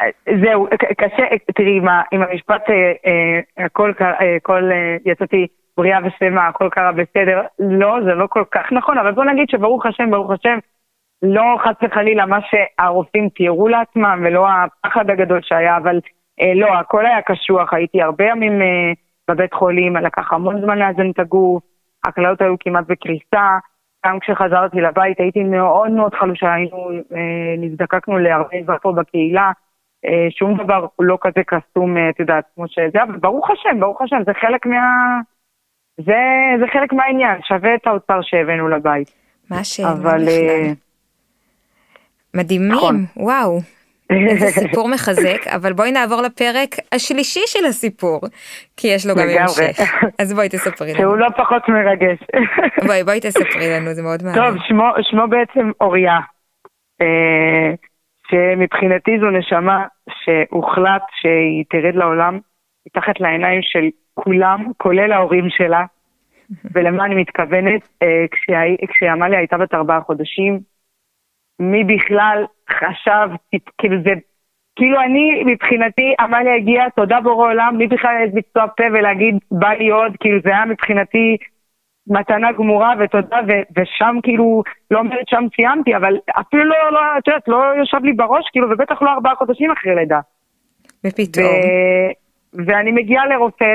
אה, 0.02 0.36
זהו, 0.44 0.66
קשה, 0.98 1.24
תראי, 1.54 1.80
עם 2.12 2.22
המשפט, 2.22 2.62
הכל, 3.58 3.92
הכל, 4.36 4.70
יצאתי 5.04 5.46
בריאה 5.76 5.98
ושלמה, 6.04 6.48
הכל 6.48 6.68
קרה 6.70 6.92
בסדר, 6.92 7.42
לא, 7.58 7.96
זה 8.04 8.14
לא 8.14 8.26
כל 8.26 8.44
כך 8.50 8.72
נכון, 8.72 8.98
אבל 8.98 9.12
בוא 9.12 9.24
נגיד 9.24 9.48
שברוך 9.48 9.86
השם, 9.86 10.10
ברוך 10.10 10.30
השם, 10.30 10.58
לא 11.22 11.56
חס 11.64 11.74
וחלילה 11.82 12.26
מה 12.26 12.38
שהרופאים 12.40 13.28
תיארו 13.28 13.68
לעצמם, 13.68 14.24
ולא 14.24 14.46
הפחד 14.48 15.10
הגדול 15.10 15.40
שהיה, 15.42 15.76
אבל 15.76 16.00
אה, 16.40 16.54
לא, 16.54 16.74
הכל 16.78 17.06
היה 17.06 17.22
קשוח, 17.22 17.74
הייתי 17.74 18.02
הרבה 18.02 18.24
ימים 18.24 18.62
אה, 18.62 18.92
בבית 19.30 19.54
חולים, 19.54 19.96
לקח 19.96 20.32
המון 20.32 20.60
זמן 20.60 20.78
לאזן 20.78 21.10
את 21.10 21.18
הגוף, 21.18 21.62
הקללות 22.06 22.40
היו 22.40 22.54
כמעט 22.60 22.84
בקריסה, 22.88 23.58
גם 24.06 24.18
כשחזרתי 24.20 24.80
לבית 24.80 25.20
הייתי 25.20 25.44
מאוד 25.44 25.90
מאוד 25.90 26.14
חלושה, 26.14 26.54
היינו, 26.54 26.90
אה, 26.90 27.54
נזדקקנו 27.58 28.18
להרבה 28.18 28.60
דברים 28.62 28.96
בקהילה, 28.96 29.46
אה, 29.46 29.52
שום 30.30 30.64
דבר 30.64 30.86
לא 30.98 31.18
כזה 31.20 31.40
קסום, 31.46 31.96
אה, 31.96 32.10
את 32.10 32.20
יודעת, 32.20 32.44
כמו 32.54 32.64
שזה, 32.68 33.02
אבל 33.02 33.16
ברוך 33.16 33.50
השם, 33.50 33.80
ברוך 33.80 34.02
השם, 34.02 34.16
זה 34.26 34.32
חלק 34.40 34.66
מה... 34.66 35.20
זה, 35.98 36.20
זה 36.60 36.66
חלק 36.72 36.92
מהעניין, 36.92 37.40
שווה 37.42 37.74
את 37.74 37.86
האוצר 37.86 38.18
שהבאנו 38.22 38.68
לבית. 38.68 39.10
מה 39.50 39.58
השאלה 39.58 39.94
בכלל? 39.94 40.28
אה, 40.28 40.72
מדהימים, 42.34 42.72
נכון. 42.72 43.04
וואו. 43.16 43.60
איזה 44.10 44.46
סיפור 44.46 44.88
מחזק, 44.88 45.46
אבל 45.46 45.72
בואי 45.72 45.92
נעבור 45.92 46.22
לפרק 46.22 46.68
השלישי 46.92 47.40
של 47.46 47.64
הסיפור, 47.64 48.20
כי 48.76 48.88
יש 48.88 49.06
לו 49.06 49.14
גם 49.14 49.26
המשך. 49.40 49.78
אז 50.18 50.32
בואי 50.32 50.48
תספרי 50.48 50.92
לנו. 50.92 51.00
שהוא 51.00 51.16
לא 51.16 51.28
פחות 51.36 51.62
מרגש. 51.68 52.18
בואי, 52.86 53.04
בואי 53.04 53.20
תספרי 53.20 53.70
לנו, 53.70 53.94
זה 53.94 54.02
מאוד 54.02 54.22
מעניין. 54.22 54.44
טוב, 54.44 54.62
שמו, 54.68 54.84
שמו 55.02 55.28
בעצם 55.28 55.70
אוריה, 55.80 56.18
אה, 57.00 57.74
שמבחינתי 58.32 59.18
זו 59.20 59.30
נשמה 59.30 59.86
שהוחלט 60.10 61.02
שהיא 61.20 61.64
תרד 61.70 61.94
לעולם 61.94 62.38
מתחת 62.86 63.20
לעיניים 63.20 63.60
של 63.62 63.88
כולם, 64.14 64.72
כולל 64.76 65.12
ההורים 65.12 65.50
שלה. 65.50 65.84
ולמה 66.74 67.04
אני 67.04 67.14
מתכוונת? 67.14 67.88
אה, 68.02 68.24
כשעמליה 68.88 69.38
הייתה 69.38 69.58
בת 69.58 69.74
ארבעה 69.74 70.00
חודשים, 70.00 70.60
מי 71.60 71.84
בכלל 71.84 72.44
חשב, 72.70 73.28
כאילו 73.78 73.96
זה, 74.04 74.10
כאילו 74.76 75.00
אני 75.00 75.44
מבחינתי, 75.46 76.14
עמליה 76.20 76.54
הגיעה, 76.54 76.90
תודה 76.90 77.20
בורא 77.20 77.50
עולם, 77.50 77.74
מי 77.78 77.86
בכלל 77.86 78.16
העז 78.16 78.34
לפתוח 78.34 78.70
פה 78.76 78.84
ולהגיד 78.92 79.34
בא 79.50 79.68
לי 79.68 79.90
עוד, 79.90 80.12
כאילו 80.20 80.38
זה 80.44 80.50
היה 80.50 80.64
מבחינתי 80.64 81.36
מתנה 82.06 82.52
גמורה 82.52 82.94
ותודה, 82.98 83.40
ו- 83.48 83.80
ושם 83.80 84.16
כאילו, 84.22 84.62
לא 84.90 84.98
אומרת 84.98 85.28
שם 85.28 85.44
סיימתי, 85.56 85.96
אבל 85.96 86.16
אפילו 86.40 86.64
לא, 86.64 86.92
לא, 86.92 87.00
את 87.18 87.28
יודעת, 87.28 87.48
לא 87.48 87.64
יושב 87.78 88.04
לי 88.04 88.12
בראש, 88.12 88.44
כאילו, 88.52 88.70
ובטח 88.70 89.02
לא 89.02 89.10
ארבעה 89.10 89.34
חודשים 89.34 89.70
אחרי 89.70 89.94
לידה. 89.94 90.20
ופתאום. 91.06 91.44
ו- 91.44 92.22
ואני 92.66 92.92
מגיעה 92.92 93.26
לרופא, 93.26 93.74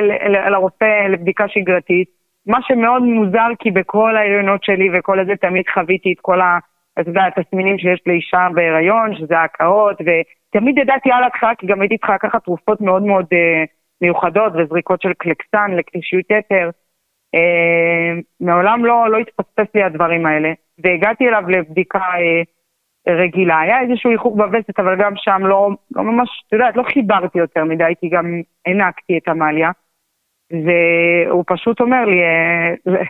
לרופא 0.50 1.08
לבדיקה 1.10 1.48
שגרתית, 1.48 2.08
מה 2.48 2.58
שמאוד 2.62 3.02
מוזר, 3.04 3.48
כי 3.60 3.72
בכל 3.72 4.16
ההריונות 4.18 4.64
שלי 4.64 4.90
וכל 4.94 5.20
הזה 5.20 5.34
תמיד 5.42 5.66
חוויתי 5.74 6.14
את 6.14 6.20
כל 6.22 6.42
ה... 6.42 6.58
אתה 7.00 7.10
יודע, 7.10 7.22
התסמינים 7.26 7.78
שיש 7.78 8.02
לאישה 8.06 8.48
בהיריון, 8.54 9.16
שזה 9.16 9.40
הקאות, 9.40 9.98
ותמיד 10.02 10.78
ידעתי 10.78 11.12
על 11.12 11.24
התחלה, 11.24 11.56
כי 11.58 11.68
גם 11.68 11.82
הייתי 11.82 11.98
צריכה 11.98 12.16
לקחת 12.16 12.44
תרופות 12.44 12.82
מאוד 12.82 13.04
מאוד 13.04 13.26
אה, 13.34 13.64
מיוחדות 14.02 14.54
וזריקות 14.56 15.02
של 15.02 15.14
קלקסן 15.14 15.72
לקטישיות 15.78 16.26
יתר. 16.32 16.70
אה, 17.36 18.22
מעולם 18.40 18.86
לא, 18.86 19.12
לא 19.12 19.18
התפספס 19.18 19.76
לי 19.76 19.84
הדברים 19.84 20.26
האלה, 20.26 20.54
והגעתי 20.84 21.28
אליו 21.28 21.44
לבדיקה 21.50 22.00
אה, 22.00 22.42
רגילה. 23.14 23.60
היה 23.60 23.82
איזשהו 23.82 24.12
איחור 24.12 24.38
בווסת, 24.38 24.80
אבל 24.80 24.96
גם 25.00 25.14
שם 25.16 25.42
לא, 25.46 25.70
לא 25.96 26.04
ממש, 26.04 26.30
אתה 26.48 26.56
יודעת, 26.56 26.76
לא 26.76 26.84
חיברתי 26.84 27.40
יותר 27.40 27.64
מדי, 27.64 27.94
כי 28.00 28.10
גם 28.10 28.42
הענקתי 28.66 29.18
את 29.18 29.28
עמליה. 29.28 29.72
והוא 30.52 31.44
פשוט 31.48 31.82
אומר 31.82 32.06
לי, 32.06 32.22
אה, 32.24 33.04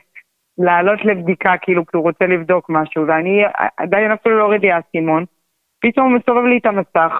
לעלות 0.57 1.05
לבדיקה, 1.05 1.53
כאילו, 1.61 1.85
כי 1.85 1.97
הוא 1.97 2.03
רוצה 2.03 2.25
לבדוק 2.25 2.69
משהו, 2.69 3.07
ואני 3.07 3.43
עדיין 3.77 4.11
אפילו 4.11 4.37
לא 4.37 4.43
הוריד 4.43 4.61
לי 4.61 4.71
האסימון, 4.71 5.25
פתאום 5.81 6.11
הוא 6.11 6.19
מסובב 6.19 6.45
לי 6.45 6.57
את 6.57 6.65
המסך, 6.65 7.19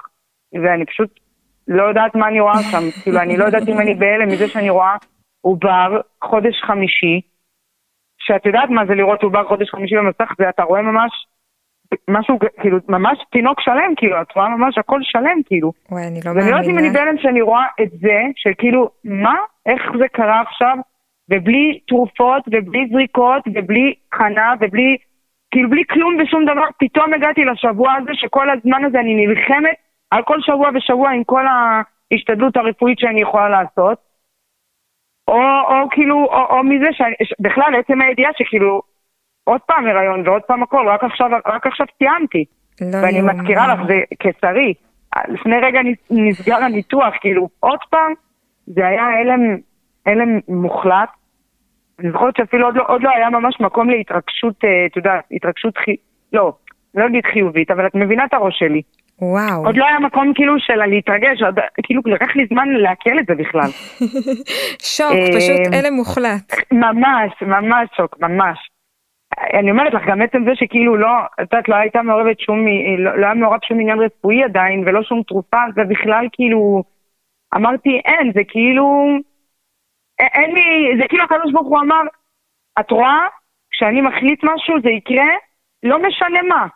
ואני 0.52 0.86
פשוט 0.86 1.20
לא 1.68 1.82
יודעת 1.82 2.14
מה 2.14 2.28
אני 2.28 2.40
רואה 2.40 2.62
שם, 2.62 2.90
כאילו, 3.02 3.20
אני 3.20 3.36
לא 3.36 3.44
יודעת 3.44 3.68
אם 3.68 3.80
אני 3.80 3.94
בהלם 3.94 4.28
מזה 4.28 4.48
שאני 4.48 4.70
רואה 4.70 4.96
עובר 5.40 6.00
חודש 6.24 6.62
חמישי, 6.66 7.20
שאת 8.18 8.46
יודעת 8.46 8.70
מה 8.70 8.86
זה 8.86 8.94
לראות 8.94 9.22
עובר 9.22 9.48
חודש 9.48 9.70
חמישי 9.70 9.96
במסך, 9.96 10.32
ואתה 10.38 10.62
רואה 10.62 10.82
ממש 10.82 11.10
משהו, 12.10 12.38
כאילו, 12.60 12.78
ממש 12.88 13.18
תינוק 13.30 13.60
שלם, 13.60 13.94
כאילו, 13.96 14.22
את 14.22 14.32
רואה 14.36 14.48
ממש 14.48 14.78
הכל 14.78 15.00
שלם, 15.02 15.42
כאילו. 15.46 15.72
וואי, 15.90 16.06
אני 16.06 16.20
לא 16.24 16.32
מאמינה. 16.32 16.40
ואני 16.40 16.50
לא 16.50 16.56
יודעת 16.56 16.70
אם 16.70 16.78
אני 16.78 16.90
בהלם 16.90 17.18
שאני 17.18 17.42
רואה 17.42 17.66
את 17.82 17.90
זה, 17.90 18.18
שכאילו, 18.36 18.90
מה? 19.04 19.36
איך 19.66 19.82
זה 19.98 20.08
קרה 20.08 20.40
עכשיו? 20.40 20.76
ובלי 21.30 21.80
תרופות, 21.88 22.42
ובלי 22.46 22.88
זריקות, 22.92 23.42
ובלי 23.54 23.94
חנה, 24.14 24.54
ובלי, 24.60 24.96
כאילו 25.50 25.70
בלי 25.70 25.82
כלום 25.90 26.16
ושום 26.20 26.44
דבר, 26.44 26.66
פתאום 26.78 27.14
הגעתי 27.14 27.44
לשבוע 27.44 27.92
הזה, 27.94 28.10
שכל 28.14 28.50
הזמן 28.50 28.84
הזה 28.84 29.00
אני 29.00 29.26
נלחמת 29.26 29.74
על 30.10 30.22
כל 30.22 30.40
שבוע 30.40 30.70
ושבוע 30.74 31.10
עם 31.10 31.24
כל 31.24 31.44
ההשתדלות 31.46 32.56
הרפואית 32.56 32.98
שאני 32.98 33.20
יכולה 33.20 33.48
לעשות. 33.48 34.07
או, 35.28 35.40
או 35.68 35.88
כאילו, 35.90 36.24
או, 36.24 36.56
או 36.56 36.64
מזה 36.64 36.88
שבכלל 37.22 37.74
עצם 37.74 38.00
הידיעה 38.00 38.30
שכאילו 38.38 38.82
עוד 39.44 39.60
פעם 39.66 39.86
הריון 39.86 40.28
ועוד 40.28 40.42
פעם 40.42 40.62
הכל, 40.62 40.88
רק 40.88 41.04
עכשיו, 41.04 41.30
רק 41.46 41.66
עכשיו 41.66 41.86
סיימתי. 41.98 42.44
לא 42.80 42.98
ואני 43.02 43.20
מזכירה 43.20 43.74
לך, 43.74 43.80
זה 43.88 44.00
קיסרי. 44.18 44.74
לפני 45.28 45.56
רגע 45.62 45.80
נסגר 46.10 46.56
הניתוח, 46.56 47.14
כאילו, 47.20 47.48
עוד 47.60 47.78
פעם, 47.90 48.12
זה 48.66 48.86
היה 48.86 49.02
הלם, 49.02 49.40
הלם 50.06 50.38
מוחלט. 50.48 51.08
אני 51.98 52.10
זוכרת 52.12 52.36
שאפילו 52.36 52.66
עוד 52.66 52.76
לא, 52.76 52.84
עוד 52.88 53.02
לא 53.02 53.10
היה 53.16 53.30
ממש 53.30 53.60
מקום 53.60 53.90
להתרגשות, 53.90 54.64
אה, 54.64 54.86
את 54.86 54.96
יודעת, 54.96 55.24
התרגשות 55.32 55.78
חי... 55.78 55.96
לא, 56.32 56.52
לא 56.94 57.06
אגיד 57.06 57.24
חיובית, 57.32 57.70
אבל 57.70 57.86
את 57.86 57.94
מבינה 57.94 58.24
את 58.24 58.34
הראש 58.34 58.58
שלי. 58.58 58.82
וואו. 59.20 59.66
עוד 59.66 59.76
לא 59.76 59.84
היה 59.84 59.98
מקום 59.98 60.32
כאילו 60.34 60.54
של 60.58 60.84
להתרגש, 60.84 61.42
עוד, 61.42 61.58
כאילו 61.82 62.02
לקח 62.06 62.36
לי 62.36 62.46
זמן 62.46 62.68
לעכל 62.68 63.18
את 63.18 63.26
זה 63.26 63.34
בכלל. 63.34 63.70
שוק, 64.96 65.12
אה, 65.12 65.26
פשוט 65.36 65.74
הלם 65.74 65.94
מוחלט. 65.94 66.52
ממש, 66.72 67.32
ממש 67.42 67.88
שוק, 67.96 68.16
ממש. 68.20 68.58
אני 69.60 69.70
אומרת 69.70 69.94
לך, 69.94 70.02
גם 70.06 70.22
עצם 70.22 70.44
זה 70.44 70.50
שכאילו 70.54 70.96
לא, 70.96 71.08
את 71.42 71.52
יודעת, 71.52 71.68
לא 71.68 71.74
הייתה 71.74 72.02
מעורבת 72.02 72.40
שום, 72.40 72.66
לא, 72.98 73.18
לא 73.18 73.26
היה 73.26 73.34
מעורב 73.34 73.58
שום 73.68 73.80
עניין 73.80 74.00
רפואי 74.00 74.44
עדיין, 74.44 74.84
ולא 74.86 75.02
שום 75.02 75.22
תרופה, 75.22 75.58
זה 75.74 75.84
בכלל 75.84 76.26
כאילו, 76.32 76.82
אמרתי, 77.54 78.00
אין, 78.04 78.32
זה 78.34 78.40
כאילו, 78.48 79.06
אין 80.18 80.54
לי, 80.54 80.98
זה 81.00 81.08
כאילו 81.08 81.24
הקדוש 81.24 81.52
ברוך 81.52 81.68
הוא 81.68 81.80
אמר, 81.80 82.02
את 82.80 82.90
רואה, 82.90 83.26
כשאני 83.70 84.00
מחליט 84.00 84.44
משהו 84.44 84.80
זה 84.82 84.90
יקרה, 84.90 85.30
לא 85.82 85.98
משנה 85.98 86.42
מה. 86.48 86.66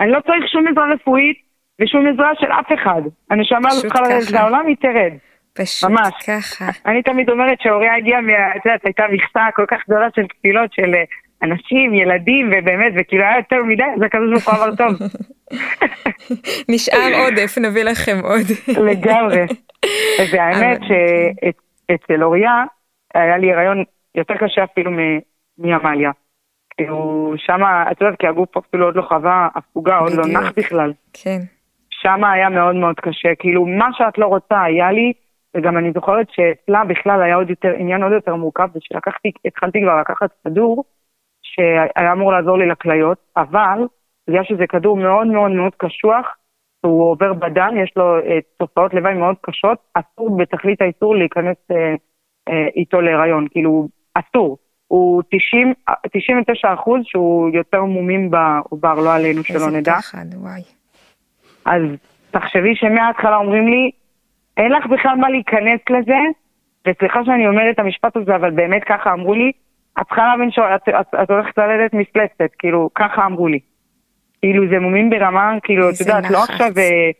אני 0.00 0.10
לא 0.10 0.20
צריך 0.20 0.48
שום 0.48 0.68
עזרה 0.68 0.92
רפואית 0.94 1.47
ושום 1.80 2.06
עזרה 2.06 2.30
של 2.40 2.46
אף 2.46 2.72
אחד. 2.74 3.02
הנשמה 3.30 3.68
הזאת 3.68 3.84
פשוט 3.84 3.92
צריכה 3.92 4.20
ככה. 4.20 4.42
לעולם, 4.42 4.66
היא 4.66 4.76
תרד. 4.76 5.12
פשוט 5.52 5.90
ממש. 5.90 6.14
ככה. 6.26 6.64
אני 6.86 7.02
תמיד 7.02 7.30
אומרת 7.30 7.60
שאוריה 7.60 7.96
הגיעה, 7.96 8.20
את 8.56 8.66
יודעת, 8.66 8.84
הייתה 8.84 9.02
מכסה 9.12 9.46
כל 9.54 9.64
כך 9.68 9.78
גדולה 9.88 10.06
של 10.16 10.26
תפילות 10.26 10.72
של 10.72 10.94
אה, 10.94 11.04
אנשים, 11.42 11.94
ילדים, 11.94 12.50
ובאמת, 12.52 12.92
וכאילו 12.96 13.24
היה 13.24 13.36
יותר 13.36 13.62
מדי, 13.64 13.82
אז 13.96 14.02
הקדוש 14.02 14.30
ברוך 14.30 14.48
הוא 14.48 14.64
אמר 14.64 14.76
טוב. 14.76 15.08
נשאר 16.70 17.10
עודף, 17.18 17.58
נביא 17.58 17.82
לכם 17.82 18.16
עוד. 18.22 18.46
לגמרי. 18.90 19.46
והאמת 20.32 20.80
שאצל 20.80 22.24
אוריה 22.24 22.64
היה 23.14 23.38
לי 23.38 23.52
הריון 23.52 23.84
יותר 24.14 24.34
קשה 24.34 24.64
אפילו 24.64 24.90
מעמליה. 25.58 26.10
כאילו, 26.76 27.34
שמה, 27.36 27.90
את 27.90 28.00
יודעת, 28.00 28.18
כי 28.18 28.26
הגוף 28.26 28.56
אפילו 28.56 28.86
עוד 28.86 28.96
לא 28.96 29.02
חווה 29.02 29.48
הפוגה, 29.54 29.98
עוד 29.98 30.12
לא. 30.12 30.26
נח 30.26 30.52
בכלל. 30.56 30.92
כן. 31.12 31.38
שם 32.08 32.24
היה 32.24 32.48
מאוד 32.48 32.76
מאוד 32.76 33.00
קשה, 33.00 33.34
כאילו 33.38 33.66
מה 33.66 33.88
שאת 33.92 34.18
לא 34.18 34.26
רוצה 34.26 34.62
היה 34.62 34.92
לי, 34.92 35.12
וגם 35.56 35.78
אני 35.78 35.92
זוכרת 35.92 36.26
שאצלה 36.30 36.84
בכלל 36.84 37.22
היה 37.22 37.34
עוד 37.34 37.50
יותר, 37.50 37.72
עניין 37.78 38.02
עוד 38.02 38.12
יותר 38.12 38.34
מורכב, 38.34 38.68
זה 38.74 38.78
שלקחתי, 38.82 39.30
התחלתי 39.44 39.80
כבר 39.82 40.00
לקחת 40.00 40.30
כדור, 40.44 40.84
שהיה 41.42 42.12
אמור 42.12 42.32
לעזור 42.32 42.58
לי 42.58 42.66
לכליות, 42.66 43.18
אבל 43.36 43.78
בגלל 44.28 44.44
שזה 44.44 44.66
כדור 44.66 44.96
מאוד 44.96 45.26
מאוד 45.26 45.50
מאוד 45.50 45.74
קשוח, 45.76 46.26
הוא 46.80 47.10
עובר 47.10 47.32
בדם, 47.32 47.70
יש 47.82 47.92
לו 47.96 48.18
אה, 48.18 48.38
תופעות 48.58 48.94
לוואי 48.94 49.14
מאוד 49.14 49.36
קשות, 49.40 49.78
אסור 49.94 50.36
בתכלית 50.36 50.82
האיסור 50.82 51.16
להיכנס 51.16 51.56
אה, 51.70 51.94
אה, 52.48 52.68
איתו 52.76 53.00
להיריון, 53.00 53.46
כאילו 53.50 53.88
אסור. 54.14 54.58
הוא 54.86 55.22
90, 55.30 55.74
99 56.12 56.74
אחוז 56.74 57.00
שהוא 57.04 57.50
יותר 57.54 57.84
מומים 57.84 58.30
בעובר, 58.30 58.94
לא 58.94 59.14
עלינו 59.14 59.44
שלא 59.44 59.54
איזה 59.56 59.70
נדע. 59.70 59.98
פחד, 59.98 60.26
וואי. 60.34 60.77
אז 61.68 61.82
תחשבי 62.30 62.74
שמההתחלה 62.74 63.36
אומרים 63.36 63.68
לי, 63.68 63.90
אין 64.56 64.72
לך 64.72 64.86
בכלל 64.86 65.16
מה 65.16 65.28
להיכנס 65.30 65.80
לזה, 65.90 66.18
וסליחה 66.86 67.24
שאני 67.24 67.48
אומרת 67.48 67.74
את 67.74 67.78
המשפט 67.78 68.16
הזה, 68.16 68.36
אבל 68.36 68.50
באמת 68.50 68.84
ככה 68.84 69.12
אמרו 69.12 69.34
לי, 69.34 69.52
את 70.00 70.06
צריכה 70.06 70.26
להבין 70.26 70.50
שאת 70.50 70.88
את, 70.88 71.14
את 71.22 71.30
הולכת 71.30 71.58
ללדת 71.58 71.94
מפלצת, 71.94 72.50
כאילו, 72.58 72.90
ככה 72.94 73.26
אמרו 73.26 73.48
לי. 73.48 73.58
כאילו, 74.40 74.68
זה 74.70 74.78
מומים 74.78 75.10
ברמה, 75.10 75.52
כאילו, 75.62 75.90
את 75.90 76.00
יודעת, 76.00 76.30
לא. 76.30 76.38
עכשיו 76.38 76.72
אה, 76.78 77.10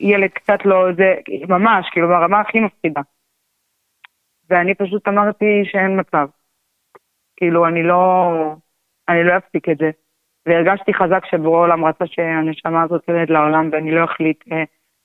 ילד 0.00 0.30
קצת 0.30 0.58
לא, 0.64 0.92
זה, 0.96 1.14
ממש, 1.48 1.90
כאילו, 1.92 2.08
ברמה 2.08 2.40
הכי 2.40 2.60
מפחידה. 2.60 3.00
ואני 4.50 4.74
פשוט 4.74 5.08
אמרתי 5.08 5.62
שאין 5.64 6.00
מצב. 6.00 6.26
כאילו, 7.36 7.66
אני 7.66 7.82
לא, 7.82 8.32
אני 9.08 9.24
לא 9.24 9.36
אפסיק 9.36 9.68
את 9.68 9.78
זה. 9.78 9.90
והרגשתי 10.46 10.94
חזק 10.94 11.24
שבורא 11.26 11.58
עולם 11.58 11.84
רצה 11.84 12.06
שהנשמה 12.06 12.82
הזאת 12.82 13.04
תרד 13.06 13.30
לעולם 13.30 13.68
ואני 13.72 13.90
לא 13.90 14.04
אחליט 14.04 14.44
אה, 14.52 14.64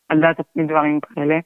על 0.09 0.19
דעת 0.21 0.39
עצמי 0.39 0.63
דברים 0.63 0.99
כאלה. 0.99 1.39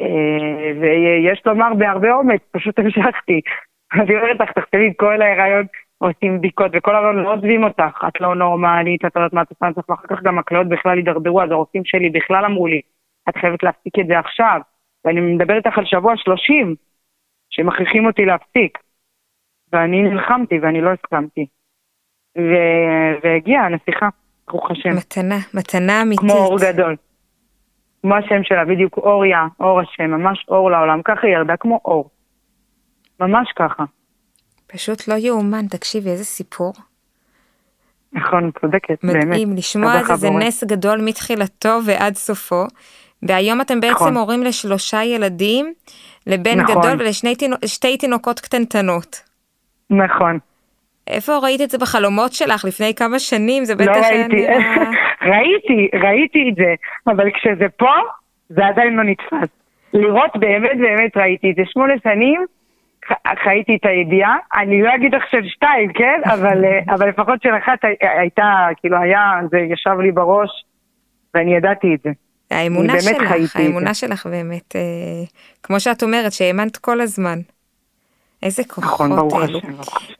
אה, 0.00 0.80
ויש 0.80 1.42
לומר 1.46 1.74
בהרבה 1.78 2.12
אומץ, 2.12 2.40
פשוט 2.50 2.78
המשכתי. 2.78 3.40
אני 4.00 4.16
אומרת 4.16 4.40
לך, 4.40 4.50
תחשבי, 4.50 4.92
כל 4.96 5.22
ההיריון 5.22 5.66
עושים 5.98 6.38
בדיקות 6.38 6.70
וכל 6.74 6.96
הזמן 6.96 7.22
לא 7.22 7.34
עוזבים 7.34 7.64
אותך, 7.64 8.04
את 8.08 8.20
לא 8.20 8.34
נורמלית, 8.34 9.04
את 9.04 9.16
לא 9.16 9.20
יודעת 9.20 9.32
מה 9.32 9.42
את 9.42 9.50
עושה, 9.50 9.66
אני 9.66 9.74
ואחר 9.88 10.06
כך 10.06 10.22
גם 10.22 10.38
הכליות 10.38 10.68
בכלל 10.68 10.96
הידרדרו, 10.96 11.42
אז 11.42 11.50
הרופאים 11.50 11.84
שלי 11.84 12.10
בכלל 12.10 12.44
אמרו 12.44 12.66
לי, 12.66 12.80
את 13.28 13.36
חייבת 13.36 13.62
להפסיק 13.62 13.98
את 13.98 14.06
זה 14.06 14.18
עכשיו. 14.18 14.60
ואני 15.04 15.20
מדברת 15.20 15.66
איתך 15.66 15.78
על 15.78 15.84
שבוע 15.84 16.16
שלושים, 16.16 16.74
שמכריחים 17.50 18.06
אותי 18.06 18.24
להפסיק. 18.24 18.78
ואני 19.72 20.02
נלחמתי 20.02 20.58
ואני 20.58 20.80
לא 20.80 20.90
הסכמתי. 20.90 21.46
ו- 22.38 23.12
והגיעה 23.22 23.66
הנסיכה, 23.66 24.08
ברוך 24.48 24.70
השם, 24.70 24.96
מתנה, 24.96 25.38
מתנה 25.54 26.02
אמיתית. 26.02 26.20
כמו 26.20 26.32
אור 26.32 26.58
גדול. 26.60 26.96
כמו 28.02 28.14
השם 28.14 28.42
שלה, 28.42 28.64
בדיוק 28.64 28.96
אוריה, 28.96 29.46
אור 29.60 29.80
השם, 29.80 30.10
ממש 30.10 30.44
אור 30.48 30.70
לעולם, 30.70 31.02
ככה 31.04 31.26
היא 31.26 31.36
ירדה 31.36 31.56
כמו 31.56 31.80
אור. 31.84 32.10
ממש 33.20 33.52
ככה. 33.56 33.84
פשוט 34.66 35.08
לא 35.08 35.14
יאומן, 35.14 35.66
תקשיבי, 35.66 36.10
איזה 36.10 36.24
סיפור. 36.24 36.72
נכון, 38.12 38.50
צודקת, 38.60 39.04
באמת. 39.04 39.24
מדהים, 39.24 39.56
לשמוע 39.56 40.00
את 40.00 40.06
זה, 40.06 40.14
זה. 40.14 40.30
נס 40.30 40.64
גדול 40.64 41.00
מתחילתו 41.00 41.78
ועד 41.86 42.14
סופו. 42.14 42.64
והיום 43.22 43.60
אתם 43.60 43.80
בעצם 43.80 43.94
נכון. 43.94 44.16
הורים 44.16 44.42
לשלושה 44.42 45.02
ילדים, 45.04 45.72
לבן 46.26 46.60
נכון. 46.60 46.76
גדול 46.76 46.96
ולשתי 47.00 47.96
תינוקות 47.96 48.40
קטנטנות. 48.40 49.22
נכון. 49.90 50.38
איפה 51.08 51.38
ראית 51.42 51.60
את 51.60 51.70
זה 51.70 51.78
בחלומות 51.78 52.32
שלך 52.32 52.64
לפני 52.64 52.94
כמה 52.94 53.18
שנים? 53.18 53.64
זה 53.64 53.74
בטח 53.74 53.86
לא 53.86 54.06
ראיתי, 54.06 54.36
נראה... 54.36 54.58
ראיתי, 55.32 55.88
ראיתי 56.02 56.48
את 56.50 56.56
זה, 56.56 56.74
אבל 57.06 57.30
כשזה 57.30 57.68
פה, 57.76 57.92
זה 58.48 58.66
עדיין 58.66 58.96
לא 58.96 59.02
נתפס. 59.04 59.48
לראות 59.92 60.30
באמת 60.38 60.78
באמת 60.80 61.16
ראיתי 61.16 61.50
את 61.50 61.56
זה. 61.56 61.62
שמונה 61.72 61.94
שנים 62.04 62.44
חייתי 63.44 63.76
את 63.80 63.86
הידיעה, 63.86 64.36
אני 64.56 64.82
לא 64.82 64.94
אגיד 64.94 65.14
עכשיו 65.14 65.40
שתיים, 65.48 65.92
כן? 65.92 66.20
אבל, 66.34 66.64
אה, 66.64 66.94
אבל 66.94 67.08
לפחות 67.08 67.42
של 67.42 67.50
אחת 67.64 67.84
הי- 67.84 68.08
הייתה, 68.20 68.66
כאילו 68.76 68.96
היה, 68.96 69.20
זה 69.50 69.58
ישב 69.58 70.00
לי 70.00 70.12
בראש, 70.12 70.50
ואני 71.34 71.56
ידעתי 71.56 71.94
את 71.94 72.00
זה. 72.04 72.10
האמונה 72.50 73.00
שלך, 73.00 73.32
האמונה. 73.54 73.94
שלך 73.94 74.26
באמת, 74.26 74.76
אה, 74.76 74.80
כמו 75.62 75.80
שאת 75.80 76.02
אומרת, 76.02 76.32
שהאמנת 76.32 76.76
כל 76.76 77.00
הזמן. 77.00 77.38
איזה 78.42 78.62
כוחות 78.68 79.06
נכון, 79.06 79.16
ברוך 79.16 79.34
אלו. 79.42 79.58
השם. 79.58 79.68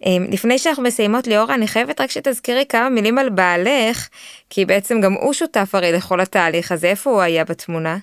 אה, 0.06 0.32
לפני 0.32 0.58
שאנחנו 0.58 0.82
מסיימות 0.82 1.26
ליאורה, 1.26 1.54
אני 1.54 1.66
חייבת 1.66 2.00
רק 2.00 2.10
שתזכירי 2.10 2.64
כמה 2.68 2.88
מילים 2.88 3.18
על 3.18 3.28
בעלך, 3.30 4.08
כי 4.50 4.64
בעצם 4.64 5.00
גם 5.00 5.12
הוא 5.12 5.32
שותף 5.32 5.74
הרי 5.74 5.92
לכל 5.92 6.20
התהליך 6.20 6.72
הזה, 6.72 6.86
איפה 6.86 7.10
הוא 7.10 7.20
היה 7.20 7.44
בתמונה? 7.44 7.96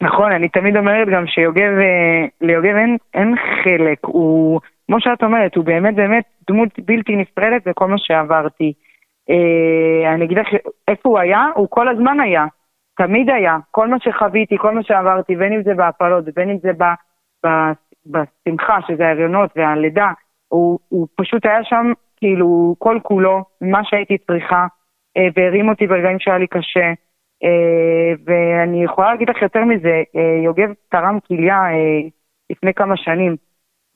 נכון, 0.00 0.32
אני 0.32 0.48
תמיד 0.48 0.76
אומרת 0.76 1.08
גם 1.08 1.26
שיוגב, 1.26 1.72
אה, 1.80 2.26
ליוגב 2.40 2.74
אין, 2.76 2.96
אין 3.14 3.34
חלק, 3.64 3.98
הוא, 4.02 4.60
כמו 4.86 5.00
שאת 5.00 5.22
אומרת, 5.22 5.56
הוא 5.56 5.64
באמת 5.64 5.94
באמת 5.94 6.24
דמות 6.48 6.68
בלתי 6.78 7.16
נפרדת 7.16 7.68
בכל 7.68 7.86
מה 7.86 7.98
שעברתי. 7.98 8.72
אה, 9.30 10.14
אני 10.14 10.24
אגיד 10.24 10.38
לך 10.38 10.46
איפה 10.88 11.08
הוא 11.08 11.18
היה, 11.18 11.46
הוא 11.54 11.66
כל 11.70 11.88
הזמן 11.88 12.20
היה, 12.20 12.46
תמיד 12.96 13.30
היה, 13.30 13.56
כל 13.70 13.88
מה 13.88 13.96
שחוויתי, 14.00 14.58
כל 14.58 14.74
מה 14.74 14.82
שעברתי, 14.82 15.36
בין 15.36 15.52
אם 15.52 15.62
זה 15.62 15.74
בהפלות 15.74 16.24
ובין 16.26 16.50
אם 16.50 16.56
זה 16.62 16.70
ב, 16.78 17.48
בשמחה, 18.06 18.78
שזה 18.86 19.06
ההריונות 19.06 19.50
והלידה, 19.56 20.10
הוא, 20.48 20.78
הוא 20.88 21.08
פשוט 21.16 21.46
היה 21.46 21.64
שם 21.64 21.92
כאילו 22.16 22.74
כל 22.78 22.98
כולו, 23.02 23.44
מה 23.60 23.84
שהייתי 23.84 24.18
צריכה, 24.18 24.66
אה, 25.16 25.28
והרים 25.36 25.68
אותי 25.68 25.86
ברגעים 25.86 26.18
שהיה 26.20 26.38
לי 26.38 26.46
קשה. 26.46 26.92
אה, 27.44 28.12
ואני 28.24 28.84
יכולה 28.84 29.10
להגיד 29.10 29.30
לך 29.30 29.42
יותר 29.42 29.64
מזה, 29.64 30.02
אה, 30.16 30.40
יוגב 30.44 30.72
תרם 30.88 31.18
כליה 31.28 31.56
אה, 31.56 32.08
לפני 32.50 32.74
כמה 32.74 32.96
שנים, 32.96 33.36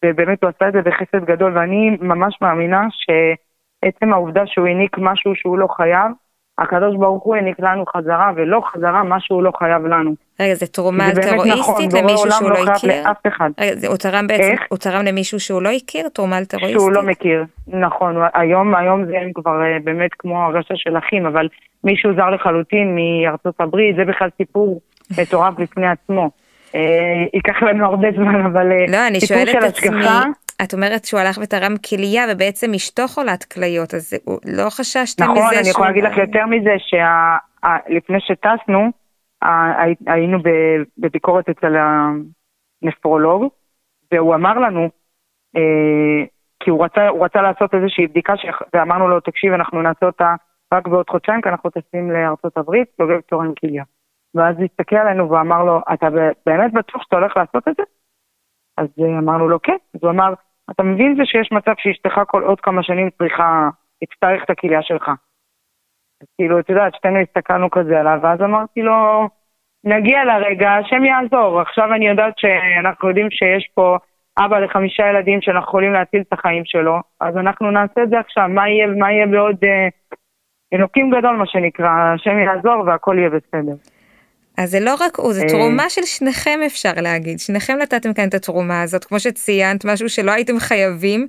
ובאמת 0.05 0.42
הוא 0.42 0.51
עשה 0.51 0.69
את 0.69 0.73
זה 0.73 0.83
בחסד 0.83 1.25
גדול, 1.25 1.59
ואני 1.59 1.97
ממש 2.01 2.38
מאמינה 2.42 2.83
שעצם 2.90 4.12
העובדה 4.12 4.47
שהוא 4.47 4.66
העניק 4.66 4.99
משהו 4.99 5.35
שהוא 5.35 5.59
לא 5.59 5.66
חייב, 5.77 6.12
הקדוש 6.59 6.97
ברוך 6.97 7.23
הוא 7.25 7.35
העניק 7.37 7.57
לנו 7.61 7.85
חזרה, 7.97 8.31
ולא 8.37 8.61
חזרה 8.73 9.03
מה 9.05 9.16
שהוא 9.21 9.42
לא 9.42 9.53
חייב 9.59 9.87
לנו. 9.87 10.14
רגע, 10.40 10.55
זה 10.55 10.66
תרומה 10.66 11.05
זה 11.14 11.21
באמת 11.21 11.35
נכון, 11.35 11.49
אלטרואיסטית 11.51 11.90
בורא 11.90 12.03
למישהו 12.03 12.31
שהוא 12.33 12.51
לא 12.51 12.57
לא 12.59 12.64
חייב 12.64 12.77
הכיר? 12.77 13.03
לאף 13.09 13.16
אחד. 13.29 13.51
רגע, 13.61 13.77
זה- 13.77 13.87
הוא 13.88 13.97
תרם 13.97 14.27
בעצם, 14.27 14.42
איך? 14.42 14.61
הוא 14.69 14.79
תרם 14.79 15.05
למישהו 15.05 15.40
שהוא 15.40 15.62
לא 15.62 15.69
הכיר? 15.69 16.09
תרומה 16.09 16.38
אלטרואיסטית? 16.38 16.81
שהוא 16.81 16.92
לא 16.92 17.03
מכיר, 17.03 17.45
נכון, 17.66 18.16
היום, 18.35 18.75
היום 18.75 19.05
זה 19.07 19.19
הם 19.19 19.31
כבר 19.35 19.62
אה, 19.62 19.77
באמת 19.85 20.11
כמו 20.19 20.42
הרגשה 20.45 20.75
של 20.77 20.99
אחים, 20.99 21.27
אבל 21.27 21.49
מישהו 21.85 22.11
זר 22.16 22.31
לחלוטין 22.31 22.97
מארצות 22.97 23.55
הברית, 23.61 23.97
זה 23.97 24.05
בכלל 24.05 24.29
סיפור 24.37 24.81
מטורף 25.21 25.55
בפני 25.55 25.87
עצמו. 25.88 26.31
אה, 26.75 26.81
ייקח 27.35 27.62
לנו 27.62 27.85
הרבה 27.87 28.09
זמן, 28.16 28.47
אבל 28.47 28.73
אה, 28.73 28.85
לא, 28.88 29.07
אני 29.07 29.21
שואלת 29.21 29.49
את 29.59 29.62
עצמי, 29.62 30.05
את 30.64 30.75
אומרת 30.75 31.05
שהוא 31.05 31.21
הלך 31.21 31.38
ותרם 31.42 31.75
כליה 31.90 32.25
ובעצם 32.33 32.71
אשתו 32.75 33.09
חולת 33.09 33.45
כליות, 33.45 33.95
אז 33.95 34.14
הוא- 34.25 34.38
לא 34.57 34.71
חששתם 34.71 35.25
מזה 35.25 35.33
נכון, 35.33 35.42
אני 35.53 35.69
יכולה 35.69 35.73
שהוא- 35.73 35.87
להגיד 35.87 36.05
לך 36.05 36.16
יותר 36.16 36.47
מזה, 36.47 36.75
שלפני 36.79 38.19
שטסנו, 38.21 38.90
היינו 40.07 40.38
בביקורת 40.99 41.49
אצל 41.49 41.77
ה- 41.77 42.11
נפרולוג, 42.83 43.49
והוא 44.12 44.35
אמר 44.35 44.59
לנו, 44.59 44.88
אה, 45.57 46.25
כי 46.62 46.71
הוא 46.71 46.85
רצה, 46.85 47.09
הוא 47.09 47.25
רצה 47.25 47.42
לעשות 47.42 47.75
איזושהי 47.75 48.07
בדיקה, 48.07 48.37
ש... 48.37 48.47
ואמרנו 48.75 49.09
לו, 49.09 49.21
תקשיב, 49.21 49.53
אנחנו 49.53 49.83
נעשה 49.83 50.07
אותה 50.07 50.35
רק 50.75 50.88
בעוד 50.88 51.11
חודשיים, 51.11 51.42
כי 51.42 51.49
אנחנו 51.49 51.71
טסים 51.71 52.11
לארצות 52.11 52.57
הברית, 52.57 52.88
סוגר 52.97 53.21
תורן 53.21 53.53
כליה. 53.61 53.85
ואז 54.35 54.57
הוא 54.57 54.64
הסתכל 54.64 54.97
עלינו 54.97 55.31
ואמר 55.31 55.64
לו, 55.64 55.81
אתה 55.95 56.07
באמת 56.47 56.73
בטוח 56.73 57.03
שאתה 57.03 57.16
הולך 57.16 57.37
לעשות 57.37 57.69
את 57.69 57.75
זה? 57.77 57.83
אז 58.79 58.87
אמרנו 59.19 59.49
לו, 59.49 59.62
כן. 59.62 59.77
אז 59.95 60.01
הוא 60.03 60.11
אמר, 60.11 60.35
אתה 60.70 60.83
מבין 60.83 61.14
זה 61.16 61.22
שיש 61.24 61.52
מצב 61.52 61.72
שאשתך 61.79 62.20
כל 62.26 62.42
עוד 62.42 62.61
כמה 62.61 62.83
שנים 62.83 63.11
צריכה, 63.18 63.68
תצטרך 64.05 64.44
את 64.44 64.50
הכליה 64.50 64.83
שלך. 64.83 65.09
אז 66.22 66.26
כאילו, 66.37 66.61
את 66.61 66.70
יודעת, 66.70 66.94
שתינו 66.94 67.18
הסתכלנו 67.18 67.70
כזה 67.70 68.00
עליו, 68.00 68.18
ואז 68.22 68.42
אמרתי 68.42 68.83
לו, 68.83 69.29
נגיע 69.85 70.24
לרגע, 70.24 70.70
השם 70.72 71.05
יעזור. 71.05 71.61
עכשיו 71.61 71.94
אני 71.94 72.09
יודעת 72.09 72.35
שאנחנו 72.38 73.09
יודעים 73.09 73.31
שיש 73.31 73.70
פה 73.74 73.96
אבא 74.38 74.59
לחמישה 74.59 75.07
ילדים 75.07 75.42
שאנחנו 75.42 75.68
יכולים 75.68 75.92
להציל 75.92 76.20
את 76.20 76.33
החיים 76.33 76.62
שלו, 76.64 77.00
אז 77.20 77.37
אנחנו 77.37 77.70
נעשה 77.70 78.02
את 78.02 78.11
זה 78.11 78.18
עכשיו. 78.18 78.48
מה 78.48 78.68
יהיה, 78.68 78.87
מה 78.87 79.12
יהיה 79.12 79.26
בעוד... 79.26 79.57
אה, 79.64 79.88
אלוקים 80.74 81.11
גדול, 81.11 81.37
מה 81.37 81.46
שנקרא, 81.46 81.88
השם 82.14 82.38
יעזור 82.38 82.85
והכל 82.87 83.16
יהיה 83.18 83.31
בסדר. 83.31 83.96
אז 84.59 84.71
זה 84.71 84.79
לא 84.81 84.95
רק 85.01 85.19
הוא, 85.19 85.33
זה 85.33 85.42
אה. 85.42 85.49
תרומה 85.49 85.88
של 85.88 86.03
שניכם 86.03 86.59
אפשר 86.66 86.92
להגיד, 87.03 87.38
שניכם 87.38 87.73
נתתם 87.83 88.14
כאן 88.14 88.29
את 88.29 88.35
התרומה 88.35 88.83
הזאת, 88.83 89.05
כמו 89.05 89.21
שציינת, 89.21 89.85
משהו 89.85 90.09
שלא 90.09 90.33
הייתם 90.33 90.59
חייבים, 90.59 91.27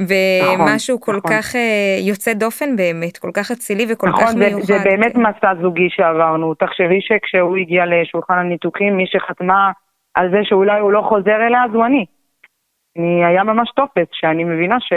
ומשהו 0.00 0.96
נכון, 0.96 1.14
כל 1.14 1.18
נכון. 1.18 1.30
כך 1.30 1.56
אה, 1.56 1.96
יוצא 2.08 2.32
דופן 2.32 2.76
באמת, 2.76 3.18
כל 3.18 3.30
כך 3.34 3.50
אצילי 3.50 3.86
וכל 3.92 4.06
כך 4.06 4.22
נכון, 4.22 4.38
זה, 4.38 4.48
מיוחד. 4.48 4.64
זה 4.64 4.78
באמת. 4.84 5.14
מסע 5.14 5.54
זוגי 5.62 5.88
שעברנו. 5.90 6.54
תחשבי 6.54 7.00
שכשהוא 7.00 7.56
הגיע 7.56 7.84
לשולחן 7.86 8.38
הניתוחים, 8.38 8.96
מי 8.96 9.04
שחתמה 9.06 9.70
על 10.14 10.30
זה 10.30 10.38
שאולי 10.42 10.80
הוא 10.80 10.92
לא 10.92 11.02
חוזר 11.08 11.46
אליה, 11.46 11.62
זו 11.72 11.84
אני. 11.84 12.04
אני 12.96 13.24
היה 13.24 13.44
ממש 13.44 13.70
טופס, 13.76 14.08
שאני 14.12 14.44
מבינה 14.44 14.76
ש... 14.80 14.92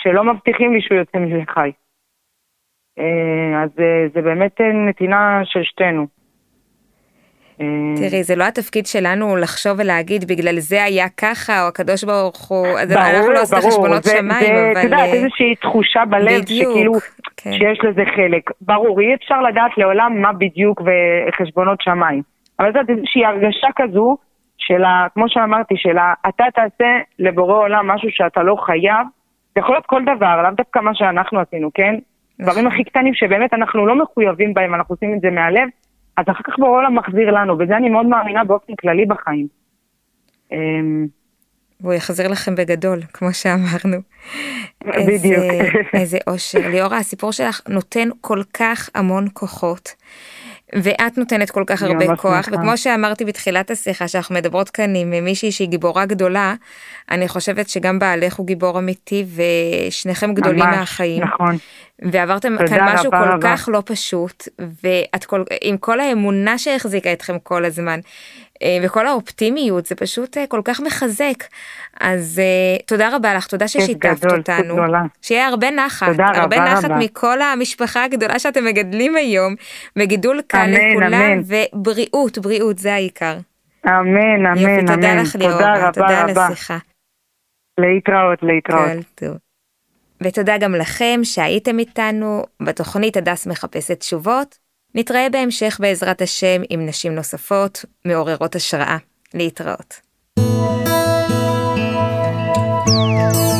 שלא 0.00 0.24
מבטיחים 0.24 0.74
לי 0.74 0.80
שהוא 0.80 0.98
יוצא 0.98 1.18
מזה 1.18 1.42
חי. 1.54 1.70
אה, 2.98 3.62
אז 3.62 3.70
זה 4.14 4.22
באמת 4.22 4.60
נתינה 4.88 5.40
של 5.44 5.62
שתינו. 5.62 6.17
אה, 7.60 7.66
תראי, 7.96 8.22
זה 8.22 8.36
לא 8.36 8.44
התפקיד 8.44 8.86
שלנו 8.86 9.36
לחשוב 9.36 9.72
ולהגיד, 9.78 10.24
בגלל 10.28 10.58
זה 10.58 10.84
היה 10.84 11.08
ככה, 11.08 11.62
או 11.62 11.68
הקדוש 11.68 12.04
ברוך 12.04 12.48
הוא, 12.48 12.66
אז 12.66 12.92
אנחנו 12.92 13.30
לא 13.32 13.42
עושים 13.42 13.58
חשבונות 13.58 14.04
זה- 14.04 14.10
שמיים, 14.10 14.54
זה, 14.56 14.70
אבל... 14.72 14.78
את 14.80 14.84
יודעת, 14.84 15.00
אה, 15.08 15.12
איזושהי 15.14 15.54
תחושה 15.54 16.04
בלב, 16.04 16.40
בדיוק, 16.42 16.70
שכאילו, 16.72 16.92
כן. 17.36 17.52
שיש 17.52 17.78
לזה 17.84 18.02
חלק. 18.16 18.50
ברור, 18.60 19.00
אי 19.00 19.14
אפשר 19.14 19.42
לדעת 19.42 19.70
לעולם 19.78 20.22
מה 20.22 20.32
בדיוק 20.32 20.82
וחשבונות 21.28 21.80
שמיים. 21.80 22.22
אבל 22.60 22.72
זאת 22.72 22.90
איזושהי 22.90 23.24
הרגשה 23.24 23.68
כזו, 23.76 24.16
של 24.58 24.84
ה, 24.84 25.06
כמו 25.14 25.24
שאמרתי, 25.28 25.74
של 25.76 25.98
ה, 25.98 26.14
אתה 26.28 26.44
תעשה 26.54 26.88
לבורא 27.18 27.54
עולם 27.58 27.86
משהו 27.86 28.08
שאתה 28.12 28.42
לא 28.42 28.56
חייב, 28.66 29.06
זה 29.54 29.60
יכול 29.60 29.74
להיות 29.74 29.86
כל 29.86 30.02
דבר, 30.16 30.42
לאו 30.42 30.50
דווקא 30.50 30.78
מה 30.78 30.90
שאנחנו 30.94 31.40
עשינו, 31.40 31.70
כן? 31.74 31.94
נכון. 32.38 32.52
דברים 32.52 32.66
הכי 32.66 32.84
קטנים 32.84 33.14
שבאמת 33.14 33.54
אנחנו 33.54 33.86
לא 33.86 33.94
מחויבים 34.02 34.54
בהם, 34.54 34.74
אנחנו 34.74 34.92
עושים 34.94 35.14
את 35.14 35.20
זה 35.20 35.30
מהלב, 35.30 35.68
אז 36.18 36.24
אחר 36.30 36.42
כך 36.44 36.58
בורא 36.58 36.78
עולם 36.78 36.98
מחזיר 36.98 37.30
לנו, 37.30 37.58
וזה 37.58 37.76
אני 37.76 37.88
מאוד 37.88 38.06
מאמינה 38.06 38.44
באופן 38.44 38.72
כללי 38.80 39.06
בחיים. 39.06 39.46
אמ, 40.52 41.06
והוא 41.80 41.94
יחזיר 41.94 42.28
לכם 42.28 42.54
בגדול, 42.54 43.02
כמו 43.12 43.28
שאמרנו. 43.32 43.98
בדיוק. 44.84 45.34
איזה, 45.34 45.68
איזה 45.94 46.18
אושר. 46.26 46.68
ליאורה, 46.68 46.98
הסיפור 46.98 47.32
שלך 47.32 47.60
נותן 47.68 48.08
כל 48.20 48.42
כך 48.54 48.90
המון 48.94 49.26
כוחות. 49.32 49.94
ואת 50.74 51.18
נותנת 51.18 51.50
כל 51.50 51.64
כך 51.66 51.82
הרבה 51.82 52.16
כוח, 52.16 52.46
שמחה. 52.46 52.56
וכמו 52.56 52.76
שאמרתי 52.76 53.24
בתחילת 53.24 53.70
השיחה, 53.70 54.08
שאנחנו 54.08 54.34
מדברות 54.34 54.70
כאן 54.70 54.94
עם 54.94 55.10
מישהי 55.24 55.52
שהיא 55.52 55.68
גיבורה 55.68 56.06
גדולה, 56.06 56.54
אני 57.10 57.28
חושבת 57.28 57.68
שגם 57.68 57.98
בעלך 57.98 58.34
הוא 58.34 58.46
גיבור 58.46 58.78
אמיתי, 58.78 59.24
ושניכם 59.88 60.34
גדולים 60.34 60.64
ממש, 60.64 60.76
מהחיים. 60.76 61.22
נכון. 61.22 61.56
ועברתם 62.02 62.56
כאן 62.68 62.94
משהו 62.94 63.08
רבה 63.08 63.24
כל 63.24 63.30
רבה. 63.30 63.56
כך 63.56 63.68
לא 63.72 63.82
פשוט, 63.84 64.48
ואת 64.84 65.24
כל, 65.24 65.44
עם 65.60 65.76
כל 65.76 66.00
האמונה 66.00 66.58
שהחזיקה 66.58 67.12
אתכם 67.12 67.38
כל 67.42 67.64
הזמן, 67.64 68.00
וכל 68.82 69.06
האופטימיות, 69.06 69.86
זה 69.86 69.94
פשוט 69.94 70.36
אה, 70.36 70.46
כל 70.46 70.60
כך 70.64 70.80
מחזק. 70.80 71.44
אז 72.00 72.38
אה, 72.38 72.78
תודה 72.86 73.16
רבה 73.16 73.34
לך, 73.34 73.46
תודה 73.46 73.68
ששיתפת 73.68 74.24
גדול, 74.24 74.38
אותנו. 74.38 74.74
גדולה. 74.74 75.02
שיהיה 75.22 75.46
הרבה 75.46 75.70
נחת, 75.70 76.08
תודה 76.08 76.26
הרבה 76.26 76.56
רבה 76.56 76.72
נחת 76.72 76.84
רבה. 76.84 76.98
מכל 76.98 77.42
המשפחה 77.42 78.04
הגדולה 78.04 78.38
שאתם 78.38 78.64
מגדלים 78.64 79.16
היום, 79.16 79.54
וגידול 79.96 80.40
קל 80.46 80.58
אמן, 80.58 80.90
לכולם, 80.90 81.14
אמן. 81.14 81.40
ובריאות, 81.74 82.38
בריאות, 82.38 82.78
זה 82.78 82.94
העיקר. 82.94 83.36
אמן, 83.86 84.46
אמן, 84.46 84.58
יופי, 84.58 84.86
תודה 84.86 85.12
אמן. 85.12 85.22
לך 85.22 85.36
ליאורה, 85.36 85.74
תודה 85.74 85.92
תודה 85.92 86.24
רבה 86.24 86.46
על. 86.46 86.52
השיחה. 86.52 86.78
להתראות, 87.78 88.42
להתראות. 88.42 88.88
כל 88.88 89.26
טוב. 89.26 89.36
ותודה 90.20 90.58
גם 90.58 90.74
לכם 90.74 91.20
שהייתם 91.22 91.78
איתנו 91.78 92.44
בתוכנית 92.62 93.16
הדס 93.16 93.46
מחפשת 93.46 94.00
תשובות. 94.00 94.67
נתראה 94.94 95.28
בהמשך 95.28 95.76
בעזרת 95.80 96.22
השם 96.22 96.62
עם 96.70 96.86
נשים 96.86 97.14
נוספות 97.14 97.84
מעוררות 98.04 98.56
השראה. 98.56 98.96
להתראות. 99.34 100.00
thank 102.86 103.34
you 103.36 103.57